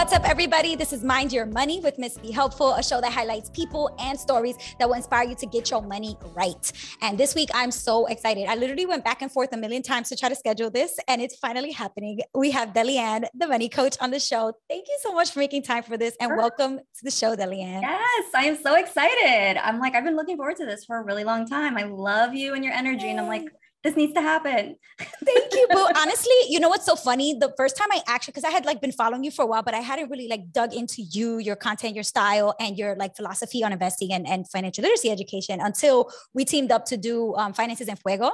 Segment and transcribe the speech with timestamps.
[0.00, 0.76] What's up, everybody?
[0.76, 4.18] This is Mind Your Money with Miss Be Helpful, a show that highlights people and
[4.18, 6.72] stories that will inspire you to get your money right.
[7.02, 8.46] And this week, I'm so excited.
[8.48, 11.20] I literally went back and forth a million times to try to schedule this, and
[11.20, 12.20] it's finally happening.
[12.34, 14.54] We have Delyanne, the money coach, on the show.
[14.70, 16.38] Thank you so much for making time for this, and sure.
[16.38, 17.82] welcome to the show, Delyanne.
[17.82, 19.58] Yes, I am so excited.
[19.62, 21.76] I'm like, I've been looking forward to this for a really long time.
[21.76, 23.10] I love you and your energy, Yay.
[23.10, 23.44] and I'm like,
[23.82, 24.76] this needs to happen.
[24.98, 25.86] Thank you, Boo.
[25.96, 27.34] Honestly, you know what's so funny?
[27.34, 29.62] The first time I actually, because I had like been following you for a while,
[29.62, 33.16] but I hadn't really like dug into you, your content, your style, and your like
[33.16, 37.52] philosophy on investing and, and financial literacy education until we teamed up to do um,
[37.54, 38.30] Finances en Fuego.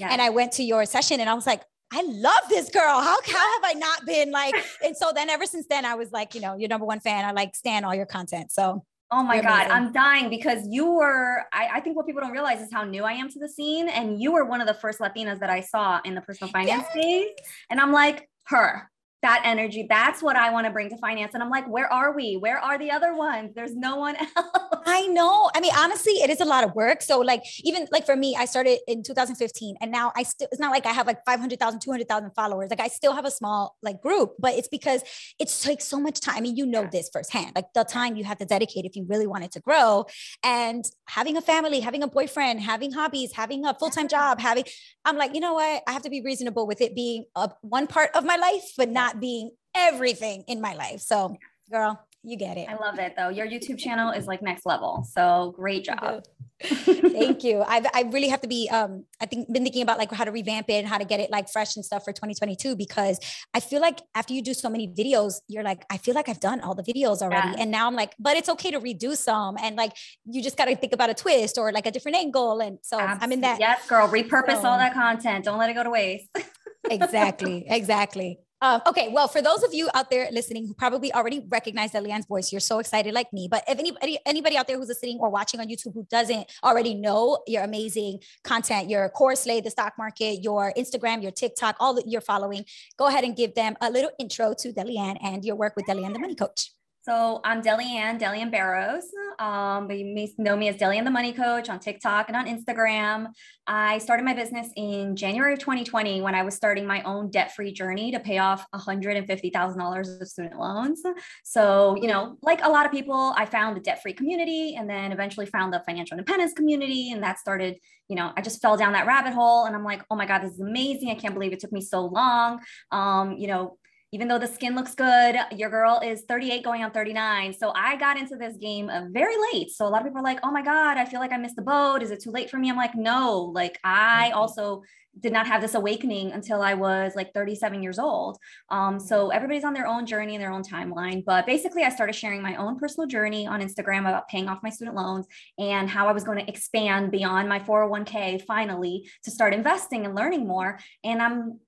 [0.00, 3.00] And I went to your session and I was like, I love this girl.
[3.00, 4.54] How, how have I not been like?
[4.84, 7.24] And so then ever since then, I was like, you know, your number one fan.
[7.24, 8.52] I like stand all your content.
[8.52, 12.30] So Oh my God, I'm dying because you were, I, I, think what people don't
[12.30, 13.88] realize is how new I am to the scene.
[13.88, 16.84] And you were one of the first Latinas that I saw in the personal finance
[16.84, 16.92] yes.
[16.92, 17.48] space.
[17.70, 18.88] And I'm like, her,
[19.22, 19.86] that energy.
[19.88, 21.34] That's what I want to bring to finance.
[21.34, 22.36] And I'm like, where are we?
[22.36, 23.52] Where are the other ones?
[23.54, 24.82] There's no one else.
[24.86, 25.50] I know.
[25.54, 27.02] I mean, honestly, it is a lot of work.
[27.02, 30.60] So, like, even like for me, I started in 2015 and now I still, it's
[30.60, 32.70] not like I have like 500,000, 200,000 followers.
[32.70, 35.02] Like, I still have a small like group, but it's because
[35.38, 36.36] it takes so much time.
[36.36, 39.04] I mean, you know this firsthand, like the time you have to dedicate if you
[39.08, 40.06] really want it to grow.
[40.42, 44.64] And having a family, having a boyfriend, having hobbies, having a full time job, having,
[45.04, 45.82] I'm like, you know what?
[45.86, 48.88] I have to be reasonable with it being a, one part of my life, but
[48.88, 51.00] not not being everything in my life.
[51.00, 51.36] So,
[51.70, 52.68] girl, you get it.
[52.68, 53.28] I love it though.
[53.28, 55.06] Your YouTube channel is like next level.
[55.10, 56.24] So great job.
[56.62, 57.64] Thank you.
[57.66, 60.30] I I really have to be um I think been thinking about like how to
[60.30, 63.18] revamp it and how to get it like fresh and stuff for 2022 because
[63.54, 66.40] I feel like after you do so many videos, you're like, I feel like I've
[66.40, 67.48] done all the videos already.
[67.48, 67.62] Yeah.
[67.62, 69.56] And now I'm like, but it's okay to redo some.
[69.62, 69.92] And like
[70.26, 72.60] you just gotta think about a twist or like a different angle.
[72.60, 73.24] And so Absolutely.
[73.24, 73.60] I'm in that.
[73.60, 75.46] Yes, girl, repurpose so, all that content.
[75.46, 76.28] Don't let it go to waste.
[76.90, 77.64] exactly.
[77.70, 78.40] Exactly.
[78.62, 82.26] Um, okay, well, for those of you out there listening who probably already recognize Delyanne's
[82.26, 83.48] voice, you're so excited like me.
[83.50, 86.94] But if anybody anybody out there who's listening or watching on YouTube who doesn't already
[86.94, 91.94] know your amazing content, your course slay, the stock market, your Instagram, your TikTok, all
[91.94, 92.66] that you're following,
[92.98, 96.12] go ahead and give them a little intro to Delyanne and your work with Delyanne,
[96.12, 96.72] the money coach.
[97.02, 99.04] So I'm Delyanne, Delyanne Barros.
[99.38, 102.46] Um, but you may know me as Delyanne the Money Coach on TikTok and on
[102.46, 103.28] Instagram.
[103.66, 107.72] I started my business in January of 2020 when I was starting my own debt-free
[107.72, 111.02] journey to pay off $150,000 of student loans.
[111.42, 115.10] So, you know, like a lot of people, I found the debt-free community and then
[115.10, 117.12] eventually found the financial independence community.
[117.12, 117.78] And that started,
[118.08, 120.42] you know, I just fell down that rabbit hole and I'm like, oh my God,
[120.42, 121.08] this is amazing.
[121.08, 122.60] I can't believe it took me so long.
[122.92, 123.78] Um, you know,
[124.12, 127.54] even though the skin looks good, your girl is 38 going on 39.
[127.54, 129.70] So I got into this game uh, very late.
[129.70, 131.56] So a lot of people are like, oh my God, I feel like I missed
[131.56, 132.02] the boat.
[132.02, 132.70] Is it too late for me?
[132.70, 134.38] I'm like, no, like I mm-hmm.
[134.38, 134.82] also
[135.18, 138.38] did not have this awakening until I was like 37 years old.
[138.68, 139.36] Um, so mm-hmm.
[139.36, 141.24] everybody's on their own journey and their own timeline.
[141.24, 144.70] But basically, I started sharing my own personal journey on Instagram about paying off my
[144.70, 145.26] student loans
[145.58, 150.16] and how I was going to expand beyond my 401k finally to start investing and
[150.16, 150.80] learning more.
[151.04, 151.60] And I'm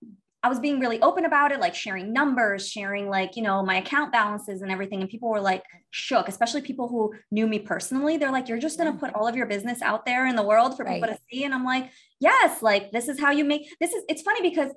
[0.43, 3.77] I was being really open about it, like sharing numbers, sharing like, you know, my
[3.77, 5.01] account balances and everything.
[5.01, 8.17] And people were like shook, especially people who knew me personally.
[8.17, 10.43] They're like, you're just going to put all of your business out there in the
[10.43, 11.01] world for right.
[11.01, 11.45] people to see.
[11.45, 14.73] And I'm like, yes, like this is how you make this is it's funny because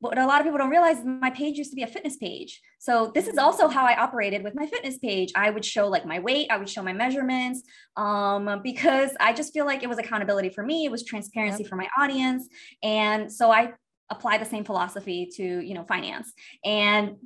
[0.00, 2.60] what a lot of people don't realize my page used to be a fitness page.
[2.78, 5.32] So this is also how I operated with my fitness page.
[5.34, 7.62] I would show like my weight, I would show my measurements
[7.96, 10.84] um, because I just feel like it was accountability for me.
[10.84, 11.70] It was transparency yep.
[11.70, 12.48] for my audience.
[12.80, 13.72] And so I
[14.10, 16.32] apply the same philosophy to you know finance.
[16.64, 17.16] And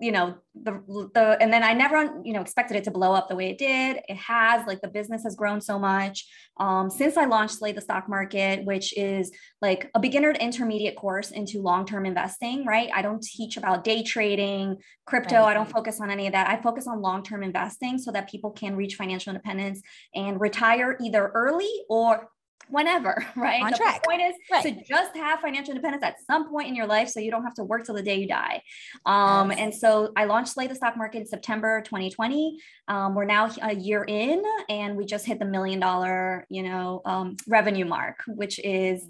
[0.00, 0.72] you know the
[1.14, 3.58] the and then i never you know expected it to blow up the way it
[3.58, 4.00] did.
[4.08, 6.26] It has like the business has grown so much.
[6.56, 9.30] Um, since i launched slay the stock market which is
[9.60, 12.88] like a beginner to intermediate course into long-term investing right?
[12.94, 15.36] I don't teach about day trading crypto.
[15.36, 15.50] Right.
[15.50, 16.48] i don't focus on any of that.
[16.48, 19.82] I focus on long-term investing so that people can reach financial independence
[20.14, 22.28] and retire either early or
[22.70, 23.62] whenever, right?
[23.62, 24.04] On the track.
[24.04, 24.62] point is right.
[24.62, 27.54] to just have financial independence at some point in your life so you don't have
[27.54, 28.62] to work till the day you die.
[29.06, 29.60] Um, yes.
[29.60, 32.58] And so I launched Slay the Stock Market in September 2020.
[32.88, 37.02] Um, we're now a year in and we just hit the million dollar, you know,
[37.04, 39.06] um, revenue mark, which is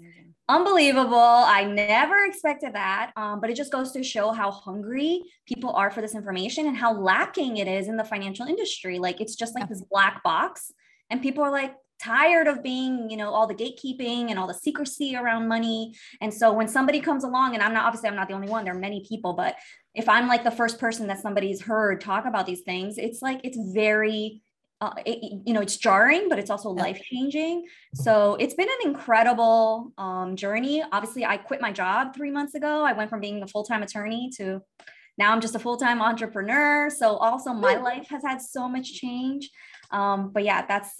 [0.51, 1.17] unbelievable.
[1.17, 3.11] I never expected that.
[3.15, 6.75] Um, but it just goes to show how hungry people are for this information and
[6.75, 8.99] how lacking it is in the financial industry.
[8.99, 10.71] Like it's just like this black box.
[11.09, 14.53] And people are like, tired of being, you know, all the gatekeeping and all the
[14.53, 15.93] secrecy around money.
[16.21, 18.63] And so when somebody comes along, and I'm not obviously I'm not the only one,
[18.63, 19.55] there are many people, but
[19.93, 23.41] if I'm like the first person that somebody's heard talk about these things, it's like
[23.43, 24.41] it's very
[24.79, 28.89] uh, it, you know it's jarring but it's also life changing so it's been an
[28.89, 33.43] incredible um, journey obviously i quit my job three months ago i went from being
[33.43, 34.59] a full-time attorney to
[35.17, 36.89] now I'm just a full time entrepreneur.
[36.89, 39.49] So also my life has had so much change.
[39.91, 40.99] Um, but yeah, that's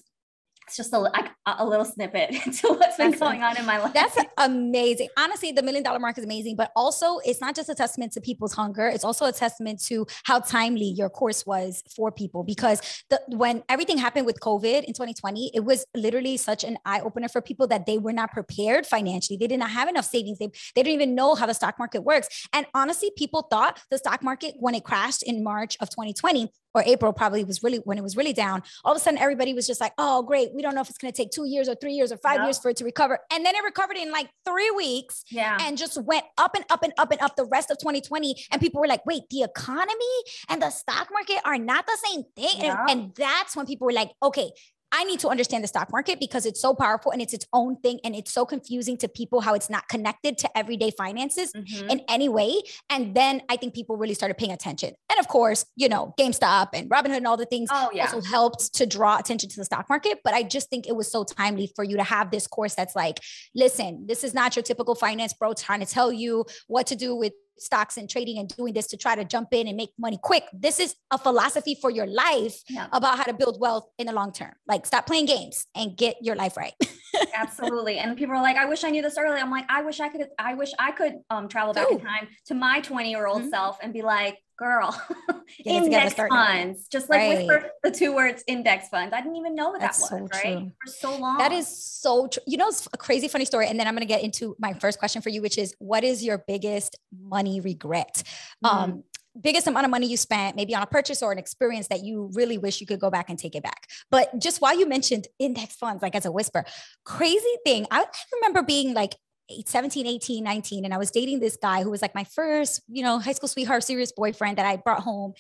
[0.71, 3.93] it's just a, a little snippet to what's been going on in my life.
[3.93, 5.09] That's amazing.
[5.17, 8.21] Honestly, the million dollar mark is amazing, but also it's not just a testament to
[8.21, 8.87] people's hunger.
[8.87, 13.63] It's also a testament to how timely your course was for people because the, when
[13.67, 17.67] everything happened with COVID in 2020, it was literally such an eye opener for people
[17.67, 19.37] that they were not prepared financially.
[19.37, 20.39] They did not have enough savings.
[20.39, 22.47] They, they didn't even know how the stock market works.
[22.53, 26.83] And honestly, people thought the stock market, when it crashed in March of 2020, or
[26.85, 28.63] April probably was really when it was really down.
[28.83, 30.53] All of a sudden, everybody was just like, "Oh, great!
[30.53, 32.43] We don't know if it's going to take two years or three years or five
[32.43, 35.77] years for it to recover." And then it recovered in like three weeks, yeah, and
[35.77, 38.35] just went up and up and up and up the rest of 2020.
[38.51, 40.17] And people were like, "Wait, the economy
[40.49, 42.85] and the stock market are not the same thing." Yeah.
[42.87, 44.51] And, and that's when people were like, "Okay,
[44.91, 47.77] I need to understand the stock market because it's so powerful and it's its own
[47.77, 47.99] thing.
[48.03, 51.89] And it's so confusing to people how it's not connected to everyday finances mm-hmm.
[51.89, 52.61] in any way.
[52.89, 54.93] And then I think people really started paying attention.
[55.09, 58.03] And of course, you know, GameStop and Robinhood and all the things oh, yeah.
[58.05, 60.19] also helped to draw attention to the stock market.
[60.23, 62.95] But I just think it was so timely for you to have this course that's
[62.95, 63.19] like,
[63.55, 67.15] listen, this is not your typical finance bro trying to tell you what to do
[67.15, 70.19] with stocks and trading and doing this to try to jump in and make money
[70.21, 70.43] quick.
[70.53, 72.87] This is a philosophy for your life yeah.
[72.91, 74.53] about how to build wealth in the long term.
[74.67, 76.73] Like stop playing games and get your life right.
[77.33, 77.97] Absolutely.
[77.97, 79.39] And people are like, I wish I knew this early.
[79.39, 81.95] I'm like, I wish I could, I wish I could um, travel back Ooh.
[81.95, 83.49] in time to my 20 year old mm-hmm.
[83.49, 84.95] self and be like, girl,
[85.65, 87.47] index funds, just like right.
[87.47, 89.11] whisper the two words index funds.
[89.11, 90.57] I didn't even know what That's that was, so right?
[90.59, 90.71] True.
[90.85, 91.39] For so long.
[91.39, 92.43] That is so true.
[92.45, 93.67] You know, it's a crazy funny story.
[93.67, 96.03] And then I'm going to get into my first question for you, which is what
[96.03, 98.21] is your biggest money regret?
[98.63, 98.77] Mm-hmm.
[98.77, 99.03] Um,
[99.39, 102.29] biggest amount of money you spent maybe on a purchase or an experience that you
[102.33, 103.87] really wish you could go back and take it back.
[104.09, 106.63] But just while you mentioned index funds like as a whisper
[107.03, 109.15] crazy thing i remember being like
[109.65, 110.85] 17, 18, 19.
[110.85, 113.47] And I was dating this guy who was like my first, you know, high school
[113.47, 115.33] sweetheart, serious boyfriend that I brought home.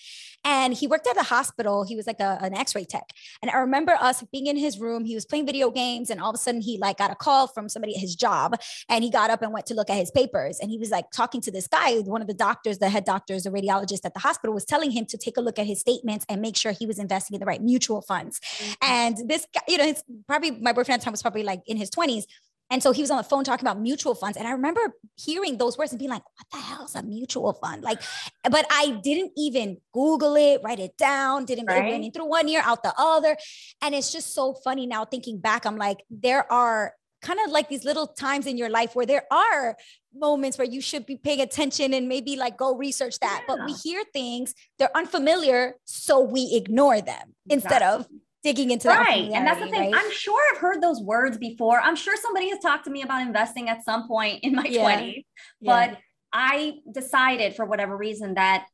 [0.43, 1.83] And he worked at the hospital.
[1.83, 3.09] He was like a, an x-ray tech.
[3.41, 5.05] And I remember us being in his room.
[5.05, 6.09] He was playing video games.
[6.09, 8.59] And all of a sudden he like got a call from somebody at his job.
[8.89, 10.59] And he got up and went to look at his papers.
[10.59, 13.43] And he was like talking to this guy, one of the doctors, the head doctors,
[13.43, 16.25] the radiologist at the hospital was telling him to take a look at his statements
[16.27, 18.39] and make sure he was investing in the right mutual funds.
[18.39, 18.73] Mm-hmm.
[18.81, 21.61] And this guy, you know, it's probably my boyfriend at the time was probably like
[21.65, 22.25] in his 20s
[22.71, 24.37] and so he was on the phone talking about mutual funds.
[24.37, 24.79] And I remember
[25.17, 27.83] hearing those words and being like, what the hell is a mutual fund?
[27.83, 28.01] Like,
[28.49, 32.01] but I didn't even Google it, write it down, didn't right.
[32.01, 33.35] it through one year, out the other.
[33.81, 35.65] And it's just so funny now thinking back.
[35.65, 39.25] I'm like, there are kind of like these little times in your life where there
[39.31, 39.75] are
[40.15, 43.41] moments where you should be paying attention and maybe like go research that.
[43.41, 43.55] Yeah.
[43.55, 47.53] But we hear things, they're unfamiliar, so we ignore them exactly.
[47.53, 48.07] instead of
[48.43, 48.99] digging into that.
[48.99, 49.31] Right.
[49.31, 49.91] And that's the thing.
[49.91, 50.03] Right?
[50.03, 51.79] I'm sure I've heard those words before.
[51.79, 54.99] I'm sure somebody has talked to me about investing at some point in my yeah.
[54.99, 55.25] 20s,
[55.61, 55.95] but yeah.
[56.33, 58.65] I decided for whatever reason that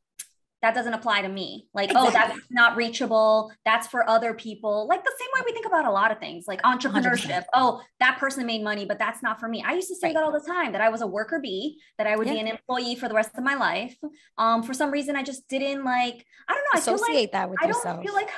[0.60, 1.68] that doesn't apply to me.
[1.72, 2.08] Like, exactly.
[2.08, 3.52] oh, that's not reachable.
[3.64, 4.88] That's for other people.
[4.88, 7.28] Like the same way we think about a lot of things, like entrepreneurship.
[7.28, 7.44] 100%.
[7.54, 9.62] Oh, that person made money, but that's not for me.
[9.64, 10.14] I used to say right.
[10.14, 12.34] that all the time that I was a worker bee, that I would yeah.
[12.34, 13.96] be an employee for the rest of my life.
[14.36, 16.70] Um, for some reason, I just didn't like, I don't know.
[16.74, 17.96] I associate like, that with I yourself.
[17.96, 18.30] don't feel like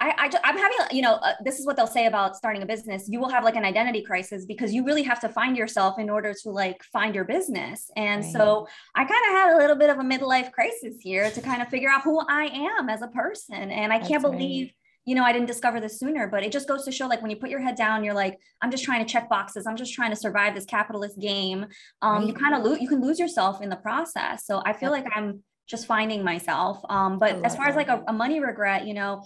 [0.00, 2.66] I, I am having, you know, uh, this is what they'll say about starting a
[2.66, 3.08] business.
[3.08, 6.10] You will have like an identity crisis because you really have to find yourself in
[6.10, 7.88] order to like find your business.
[7.96, 8.32] And right.
[8.32, 11.62] so I kind of had a little bit of a midlife crisis here to kind
[11.62, 13.70] of figure out who I am as a person.
[13.70, 14.74] And I That's can't believe, right.
[15.04, 17.30] you know, I didn't discover this sooner, but it just goes to show like when
[17.30, 19.68] you put your head down, you're like, I'm just trying to check boxes.
[19.68, 21.66] I'm just trying to survive this capitalist game.
[22.00, 22.26] Um, right.
[22.26, 24.46] You kind of lose, you can lose yourself in the process.
[24.46, 26.80] So I feel like I'm just finding myself.
[26.88, 29.22] Um, but as far as like a, a money regret, you know,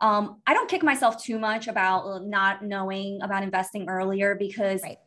[0.00, 4.98] um, I don't kick myself too much about not knowing about investing earlier because right.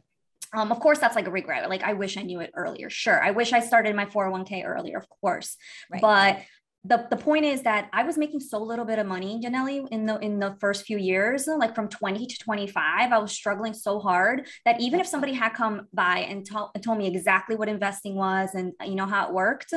[0.55, 1.67] Um, of course, that's like a regret.
[1.67, 2.89] Like, I wish I knew it earlier.
[2.89, 3.21] Sure.
[3.21, 5.57] I wish I started my 401k earlier, of course.
[5.91, 5.99] Right.
[5.99, 6.41] But
[6.85, 10.05] the, the point is that I was making so little bit of money, Janelle, in
[10.05, 13.99] the in the first few years, like from 20 to 25, I was struggling so
[13.99, 17.69] hard that even if somebody had come by and, to, and told me exactly what
[17.69, 19.73] investing was and you know how it worked,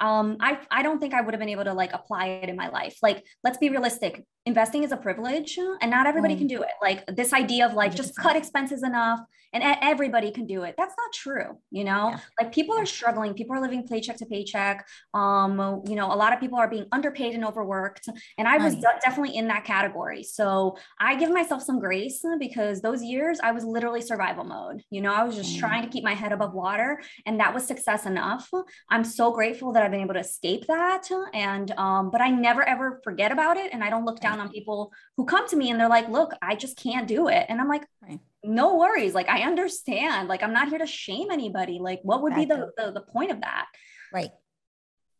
[0.00, 2.56] um, I I don't think I would have been able to like apply it in
[2.56, 2.98] my life.
[3.02, 6.38] Like, let's be realistic investing is a privilege and not everybody mm.
[6.38, 6.70] can do it.
[6.80, 7.96] Like this idea of like 100%.
[7.96, 9.20] just cut expenses enough
[9.52, 10.74] and everybody can do it.
[10.78, 11.58] That's not true.
[11.70, 12.20] You know, yeah.
[12.40, 13.34] like people are struggling.
[13.34, 14.86] People are living paycheck to paycheck.
[15.12, 18.08] Um, you know, a lot of people are being underpaid and overworked.
[18.38, 19.00] And I was right.
[19.02, 20.22] definitely in that category.
[20.22, 24.82] So I give myself some grace because those years I was literally survival mode.
[24.90, 25.58] You know, I was just mm.
[25.58, 28.48] trying to keep my head above water and that was success enough.
[28.88, 31.08] I'm so grateful that I've been able to escape that.
[31.34, 33.72] And, um, but I never ever forget about it.
[33.72, 36.08] And I don't look down down on people who come to me and they're like,
[36.08, 37.46] look, I just can't do it.
[37.48, 38.20] And I'm like, right.
[38.42, 39.14] no worries.
[39.14, 40.28] Like, I understand.
[40.28, 41.78] Like, I'm not here to shame anybody.
[41.80, 42.56] Like, what would exactly.
[42.56, 43.66] be the, the, the point of that?
[44.12, 44.30] Right.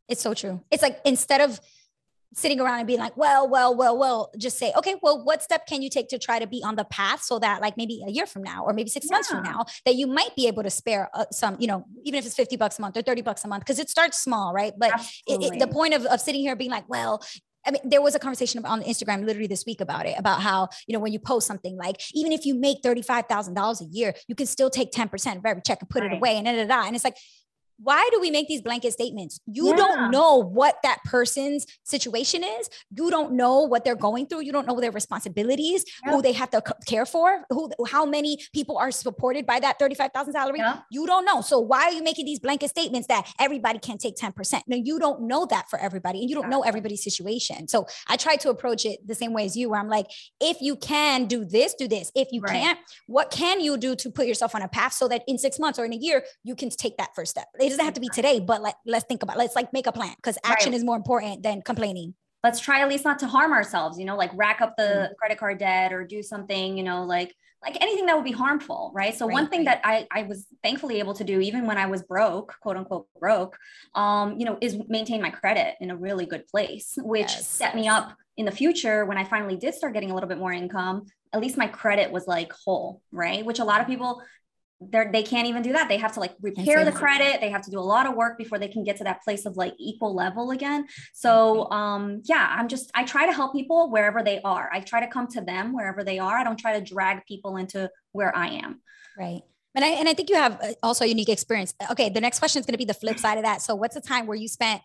[0.08, 0.60] It's so true.
[0.70, 1.60] It's like instead of
[2.34, 5.66] sitting around and being like, well, well, well, well, just say, okay, well, what step
[5.66, 8.10] can you take to try to be on the path so that like maybe a
[8.10, 9.16] year from now or maybe six yeah.
[9.16, 12.18] months from now that you might be able to spare uh, some, you know, even
[12.18, 14.52] if it's 50 bucks a month or 30 bucks a month, because it starts small,
[14.52, 14.72] right?
[14.78, 14.92] But
[15.26, 17.24] it, it, the point of, of sitting here being like, well,
[17.66, 20.68] I mean, there was a conversation on Instagram literally this week about it, about how,
[20.86, 24.34] you know, when you post something like, even if you make $35,000 a year, you
[24.34, 26.12] can still take 10% of every check and put right.
[26.12, 26.86] it away and da, da, da.
[26.86, 27.16] And it's like,
[27.82, 29.40] why do we make these blanket statements?
[29.46, 29.76] You yeah.
[29.76, 32.68] don't know what that person's situation is.
[32.94, 34.42] You don't know what they're going through.
[34.42, 36.12] You don't know their responsibilities, yeah.
[36.12, 40.32] who they have to care for, who how many people are supported by that 35,000
[40.32, 40.58] salary.
[40.58, 40.80] Yeah.
[40.90, 41.40] You don't know.
[41.40, 44.62] So why are you making these blanket statements that everybody can take 10%?
[44.66, 47.66] No, you don't know that for everybody and you don't know everybody's situation.
[47.68, 50.06] So I try to approach it the same way as you, where I'm like,
[50.40, 52.12] if you can do this, do this.
[52.14, 52.52] If you right.
[52.52, 55.58] can't, what can you do to put yourself on a path so that in six
[55.58, 57.46] months or in a year, you can take that first step?
[57.70, 59.92] It doesn't have to be today, but like let's think about let's like make a
[59.92, 60.76] plan because action right.
[60.76, 62.14] is more important than complaining.
[62.42, 65.12] Let's try at least not to harm ourselves, you know, like rack up the mm-hmm.
[65.16, 68.90] credit card debt or do something, you know, like like anything that would be harmful,
[68.92, 69.14] right?
[69.14, 69.80] So right, one thing right.
[69.80, 73.06] that I, I was thankfully able to do, even when I was broke, quote unquote
[73.20, 73.56] broke,
[73.94, 77.46] um, you know, is maintain my credit in a really good place, which yes.
[77.46, 80.38] set me up in the future when I finally did start getting a little bit
[80.38, 81.04] more income.
[81.32, 83.44] At least my credit was like whole, right?
[83.44, 84.22] Which a lot of people
[84.80, 85.88] they're they can't even do that.
[85.88, 87.40] They have to like repair the credit.
[87.40, 89.44] They have to do a lot of work before they can get to that place
[89.44, 90.86] of like equal level again.
[91.12, 94.70] So um yeah i'm just i try to help people wherever they are.
[94.72, 96.36] I try to come to them wherever they are.
[96.36, 98.80] I don't try to drag people into where i am.
[99.18, 99.42] Right.
[99.74, 101.74] And I, and I think you have uh, also a unique experience.
[101.92, 103.62] Okay, the next question is going to be the flip side of that.
[103.62, 104.82] So, what's a time where you spent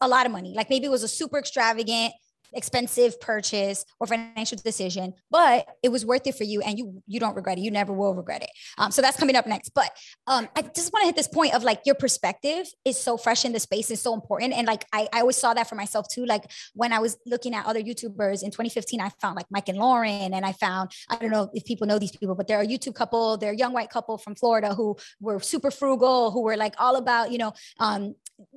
[0.00, 0.54] a lot of money?
[0.54, 2.14] Like maybe it was a super extravagant
[2.52, 7.20] expensive purchase or financial decision, but it was worth it for you and you you
[7.20, 7.62] don't regret it.
[7.62, 8.50] You never will regret it.
[8.78, 9.70] Um, so that's coming up next.
[9.70, 9.90] But
[10.26, 13.44] um, I just want to hit this point of like your perspective is so fresh
[13.44, 14.52] in the space is so important.
[14.52, 16.24] And like I, I always saw that for myself too.
[16.24, 19.78] Like when I was looking at other YouTubers in 2015, I found like Mike and
[19.78, 22.66] Lauren, and I found I don't know if people know these people, but they're a
[22.66, 26.56] YouTube couple, they're a young white couple from Florida who were super frugal, who were
[26.56, 28.14] like all about you know um,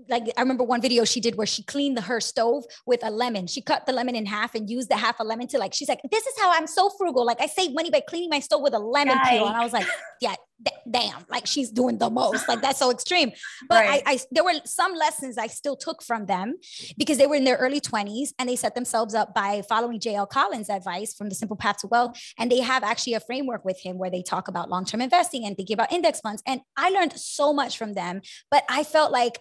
[0.09, 3.09] like I remember one video she did where she cleaned the, her stove with a
[3.09, 3.47] lemon.
[3.47, 5.89] She cut the lemon in half and used the half a lemon to like, she's
[5.89, 7.25] like, this is how I'm so frugal.
[7.25, 9.47] Like I save money by cleaning my stove with a lemon peel.
[9.47, 9.87] And I was like,
[10.21, 12.47] yeah, d- damn, like she's doing the most.
[12.47, 13.31] Like that's so extreme.
[13.67, 14.03] But right.
[14.05, 16.55] I, I, there were some lessons I still took from them
[16.97, 20.29] because they were in their early 20s and they set themselves up by following JL
[20.29, 22.19] Collins' advice from the Simple Path to Wealth.
[22.37, 25.55] And they have actually a framework with him where they talk about long-term investing and
[25.55, 26.43] thinking about index funds.
[26.45, 28.21] And I learned so much from them,
[28.51, 29.39] but I felt like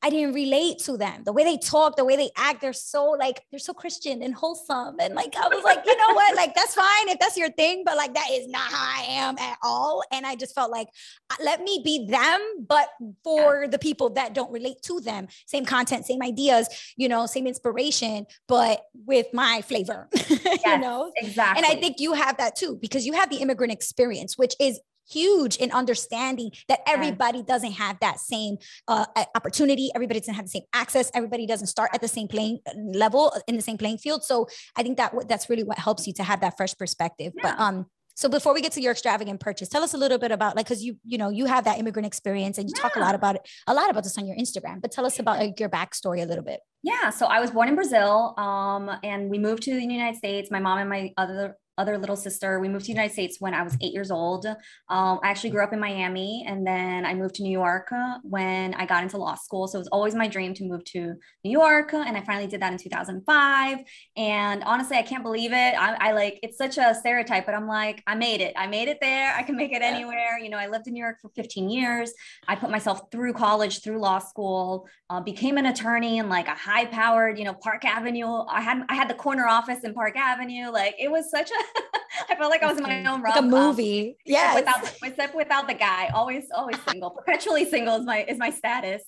[0.00, 1.24] I didn't relate to them.
[1.24, 4.32] The way they talk, the way they act, they're so like they're so Christian and
[4.32, 4.96] wholesome.
[5.00, 6.36] And like I was like, you know what?
[6.36, 9.38] Like that's fine if that's your thing, but like that is not how I am
[9.38, 10.02] at all.
[10.12, 10.88] And I just felt like
[11.30, 12.88] uh, let me be them, but
[13.24, 13.68] for yeah.
[13.68, 18.26] the people that don't relate to them, same content, same ideas, you know, same inspiration,
[18.46, 20.08] but with my flavor.
[20.48, 21.62] Yes, you know, exactly.
[21.62, 24.80] And I think you have that too because you have the immigrant experience, which is
[25.10, 29.90] huge in understanding that everybody doesn't have that same uh, opportunity.
[29.94, 31.10] Everybody doesn't have the same access.
[31.14, 34.24] Everybody doesn't start at the same playing level in the same playing field.
[34.24, 37.32] So I think that that's really what helps you to have that fresh perspective.
[37.36, 37.42] Yeah.
[37.42, 37.86] But um,
[38.18, 40.66] so before we get to your extravagant purchase, tell us a little bit about like
[40.66, 42.82] because you you know you have that immigrant experience and you yeah.
[42.82, 44.80] talk a lot about it, a lot about this on your Instagram.
[44.80, 46.58] But tell us about like, your backstory a little bit.
[46.82, 50.50] Yeah, so I was born in Brazil, um, and we moved to the United States.
[50.50, 52.60] My mom and my other other little sister.
[52.60, 54.46] We moved to the United States when I was eight years old.
[54.46, 58.18] Um, I actually grew up in Miami and then I moved to New York uh,
[58.22, 59.68] when I got into law school.
[59.68, 61.94] So it was always my dream to move to New York.
[61.94, 63.78] And I finally did that in 2005.
[64.16, 65.74] And honestly, I can't believe it.
[65.78, 68.54] I, I like, it's such a stereotype, but I'm like, I made it.
[68.56, 69.32] I made it there.
[69.34, 70.38] I can make it anywhere.
[70.42, 72.12] You know, I lived in New York for 15 years.
[72.48, 76.54] I put myself through college, through law school, uh, became an attorney in like a
[76.54, 78.44] high powered, you know, Park Avenue.
[78.48, 80.70] I had, I had the corner office in Park Avenue.
[80.70, 81.64] Like it was such a,
[82.30, 84.16] I felt like I was in my own like a movie.
[84.24, 86.08] Yeah, without except without the guy.
[86.14, 87.10] Always, always single.
[87.10, 89.02] Perpetually single is my is my status.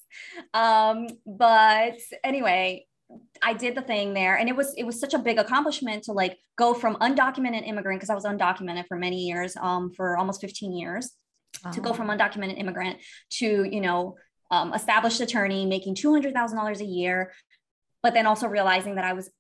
[0.54, 2.86] Um, but anyway,
[3.42, 6.12] I did the thing there, and it was it was such a big accomplishment to
[6.12, 10.40] like go from undocumented immigrant because I was undocumented for many years, um, for almost
[10.40, 11.12] 15 years,
[11.72, 12.16] to go from oh.
[12.16, 12.98] undocumented immigrant
[13.38, 14.16] to you know
[14.50, 17.32] um, established attorney making two hundred thousand dollars a year,
[18.02, 19.30] but then also realizing that I was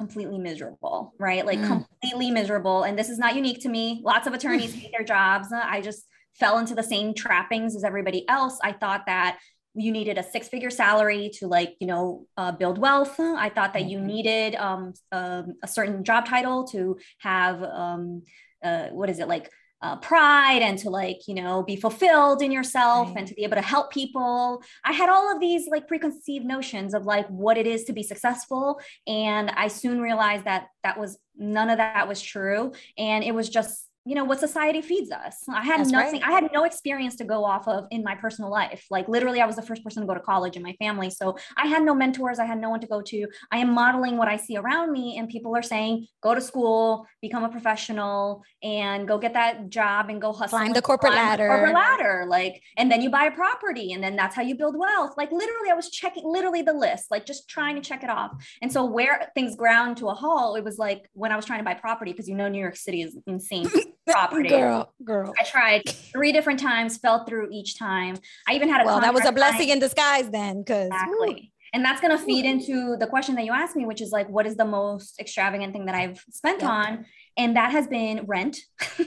[0.00, 1.44] completely miserable, right?
[1.44, 1.66] Like mm.
[1.66, 2.84] completely miserable.
[2.84, 4.00] And this is not unique to me.
[4.02, 5.48] Lots of attorneys hate their jobs.
[5.52, 6.06] I just
[6.38, 8.58] fell into the same trappings as everybody else.
[8.64, 9.38] I thought that
[9.74, 13.72] you needed a six figure salary to like you know uh, build wealth i thought
[13.72, 14.06] that you mm-hmm.
[14.08, 18.22] needed um, um, a certain job title to have um,
[18.64, 19.48] uh, what is it like
[19.82, 23.18] uh, pride and to like you know be fulfilled in yourself Right.
[23.18, 26.92] and to be able to help people i had all of these like preconceived notions
[26.94, 31.18] of like what it is to be successful and i soon realized that that was
[31.36, 35.36] none of that was true and it was just you know what society feeds us.
[35.48, 36.30] I had That's nothing right.
[36.30, 38.86] i had no experience to go off of in my personal life.
[38.90, 41.10] Like literally i was the first person to go to college in my family.
[41.10, 43.26] So i had no mentors i had no one to go to.
[43.52, 47.06] I am modeling what i see around me and people are saying go to school
[47.20, 51.24] become a professional and go get that job and go hustle Climb the corporate climb
[51.24, 51.48] the ladder.
[51.48, 52.24] corporate ladder.
[52.28, 55.14] Like and then you buy a property and then that's how you build wealth.
[55.16, 58.32] Like literally i was checking literally the list like just trying to check it off.
[58.62, 61.58] And so where things ground to a halt it was like when i was trying
[61.60, 63.68] to buy property because you know new york city is insane
[64.12, 65.32] property Girl, girl.
[65.40, 68.16] I tried three different times, fell through each time.
[68.48, 71.52] I even had a Well, that was a blessing in disguise then, because Exactly.
[71.72, 74.28] And that's going to feed into the question that you asked me, which is like,
[74.28, 76.68] what is the most extravagant thing that I've spent Yep.
[76.70, 77.06] on?
[77.36, 78.56] And that has been rent.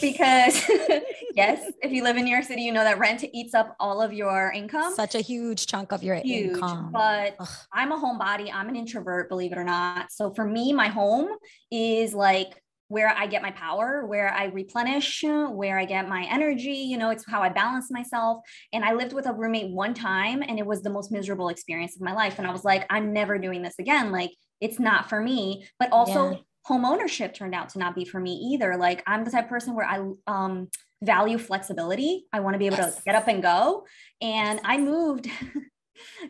[0.00, 0.62] because,
[1.34, 4.02] yes, if you live in New York City, you know that rent eats up all
[4.02, 4.92] of your income.
[4.94, 6.54] such a huge chunk of your Huge.
[6.56, 6.90] income.
[6.92, 7.48] But Ugh.
[7.72, 8.50] I'm a homebody.
[8.52, 10.12] I'm an introvert, believe it or not.
[10.12, 11.28] So for me, my home
[11.70, 16.72] is like where I get my power, where I replenish, where I get my energy.
[16.72, 18.38] You know, it's how I balance myself.
[18.72, 21.94] And I lived with a roommate one time and it was the most miserable experience
[21.94, 22.38] of my life.
[22.38, 24.10] And I was like, I'm never doing this again.
[24.10, 25.68] Like, it's not for me.
[25.78, 26.36] But also, Yeah.
[26.64, 28.76] home ownership turned out to not be for me either.
[28.76, 30.68] Like, I'm the type of person where I, um,
[31.00, 32.26] value flexibility.
[32.32, 32.96] I want to be able Yes.
[32.96, 33.86] to get up and go.
[34.20, 35.28] And I moved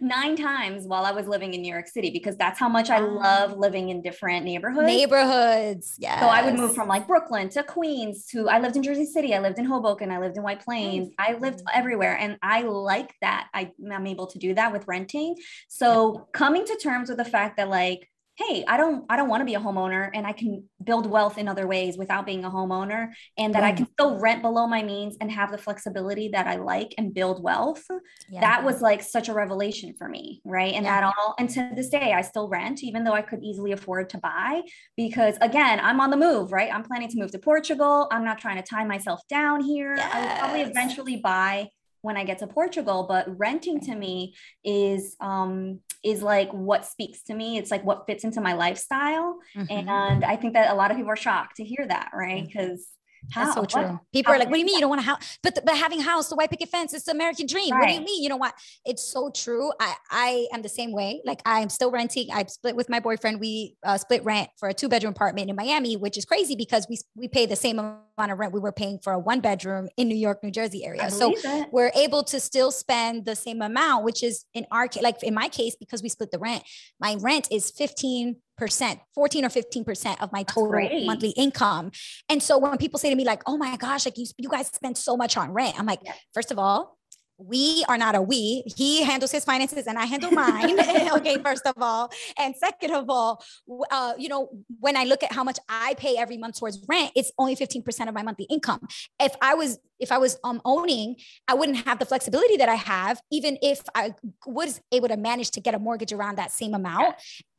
[0.01, 3.01] nine times while I was living in New York City because that's how much I
[3.01, 3.07] ah.
[3.07, 4.87] love living in different neighborhoods.
[4.87, 5.97] Neighborhoods.
[5.99, 6.21] Yeah.
[6.21, 9.35] So I would move from like Brooklyn to Queens to I lived in Jersey City,
[9.35, 11.79] I lived in Hoboken, I lived in White Plains, I lived mm-hmm.
[11.79, 12.17] everywhere.
[12.17, 13.49] And I like that.
[13.55, 15.37] I, I'm able to do that with renting.
[15.69, 18.09] So coming to terms with the fact that like,
[18.41, 21.37] hey, I don't I don't want to be a homeowner and I can build wealth
[21.37, 24.83] in other ways without being a homeowner and that I can still rent below my
[24.83, 27.85] means and have the flexibility that I like and build wealth
[28.31, 28.41] Yeah.
[28.41, 30.73] that was like such a revelation for me right?
[30.73, 31.01] And Yeah.
[31.03, 34.09] that all and to this day i still rent even though i could easily afford
[34.11, 34.63] to buy
[34.97, 36.73] because again i'm on the move right?
[36.73, 38.09] I'm planning to move to portugal.
[38.11, 39.97] I'm not trying to tie myself down here.
[39.99, 41.69] I will probably eventually buy
[42.03, 44.35] when i get to portugal but renting to me
[44.65, 47.59] is um is like what speaks to me.
[47.59, 49.37] It's like what fits into my lifestyle.
[49.55, 49.89] Mhm.
[49.89, 52.47] and i think that a lot of people are shocked to hear that right?
[52.47, 52.89] Because
[53.35, 53.71] That's so What?
[53.71, 54.01] true.
[54.13, 55.63] People How are like, "What do you mean you don't want a house?" But the,
[55.63, 57.71] but having a house, the white picket fence, it's the American dream.
[57.71, 58.23] What do you mean?
[58.23, 58.55] You know what?
[58.85, 59.73] It's so true.
[59.81, 61.21] I I am the same way.
[61.25, 62.29] Like I'm still renting.
[62.33, 63.41] I split with my boyfriend.
[63.41, 66.87] We uh, split rent for a two bedroom apartment in Miami, which is crazy because
[66.89, 69.89] we we pay the same amount of rent we were paying for a one bedroom
[69.97, 71.11] in New York, New Jersey area.
[71.11, 71.69] So it.
[71.73, 75.35] we're able to still spend the same amount, which is in our case, like in
[75.35, 76.63] my case, because we split the rent,
[77.01, 78.37] my rent is 15%,
[78.69, 81.91] 14 or 15% of my total monthly income.
[82.29, 84.69] And so when people say to me, like, oh my gosh, like you, you guys
[84.69, 86.15] spend so much on rent, I'm like, Yeah.
[86.35, 86.99] first of all,
[87.43, 88.63] we are not a we.
[88.77, 90.79] He handles his finances and I handle mine.
[91.13, 92.13] okay, first of all.
[92.39, 93.43] And second of all,
[93.91, 97.13] uh, you know, when I look at how much I pay every month towards rent,
[97.17, 98.87] it's only 15% of my monthly income.
[99.19, 102.75] If I was if I was um, owning, I wouldn't have the flexibility that I
[102.75, 104.15] have, even if I
[104.47, 107.17] was able to manage to get a mortgage around that same amount.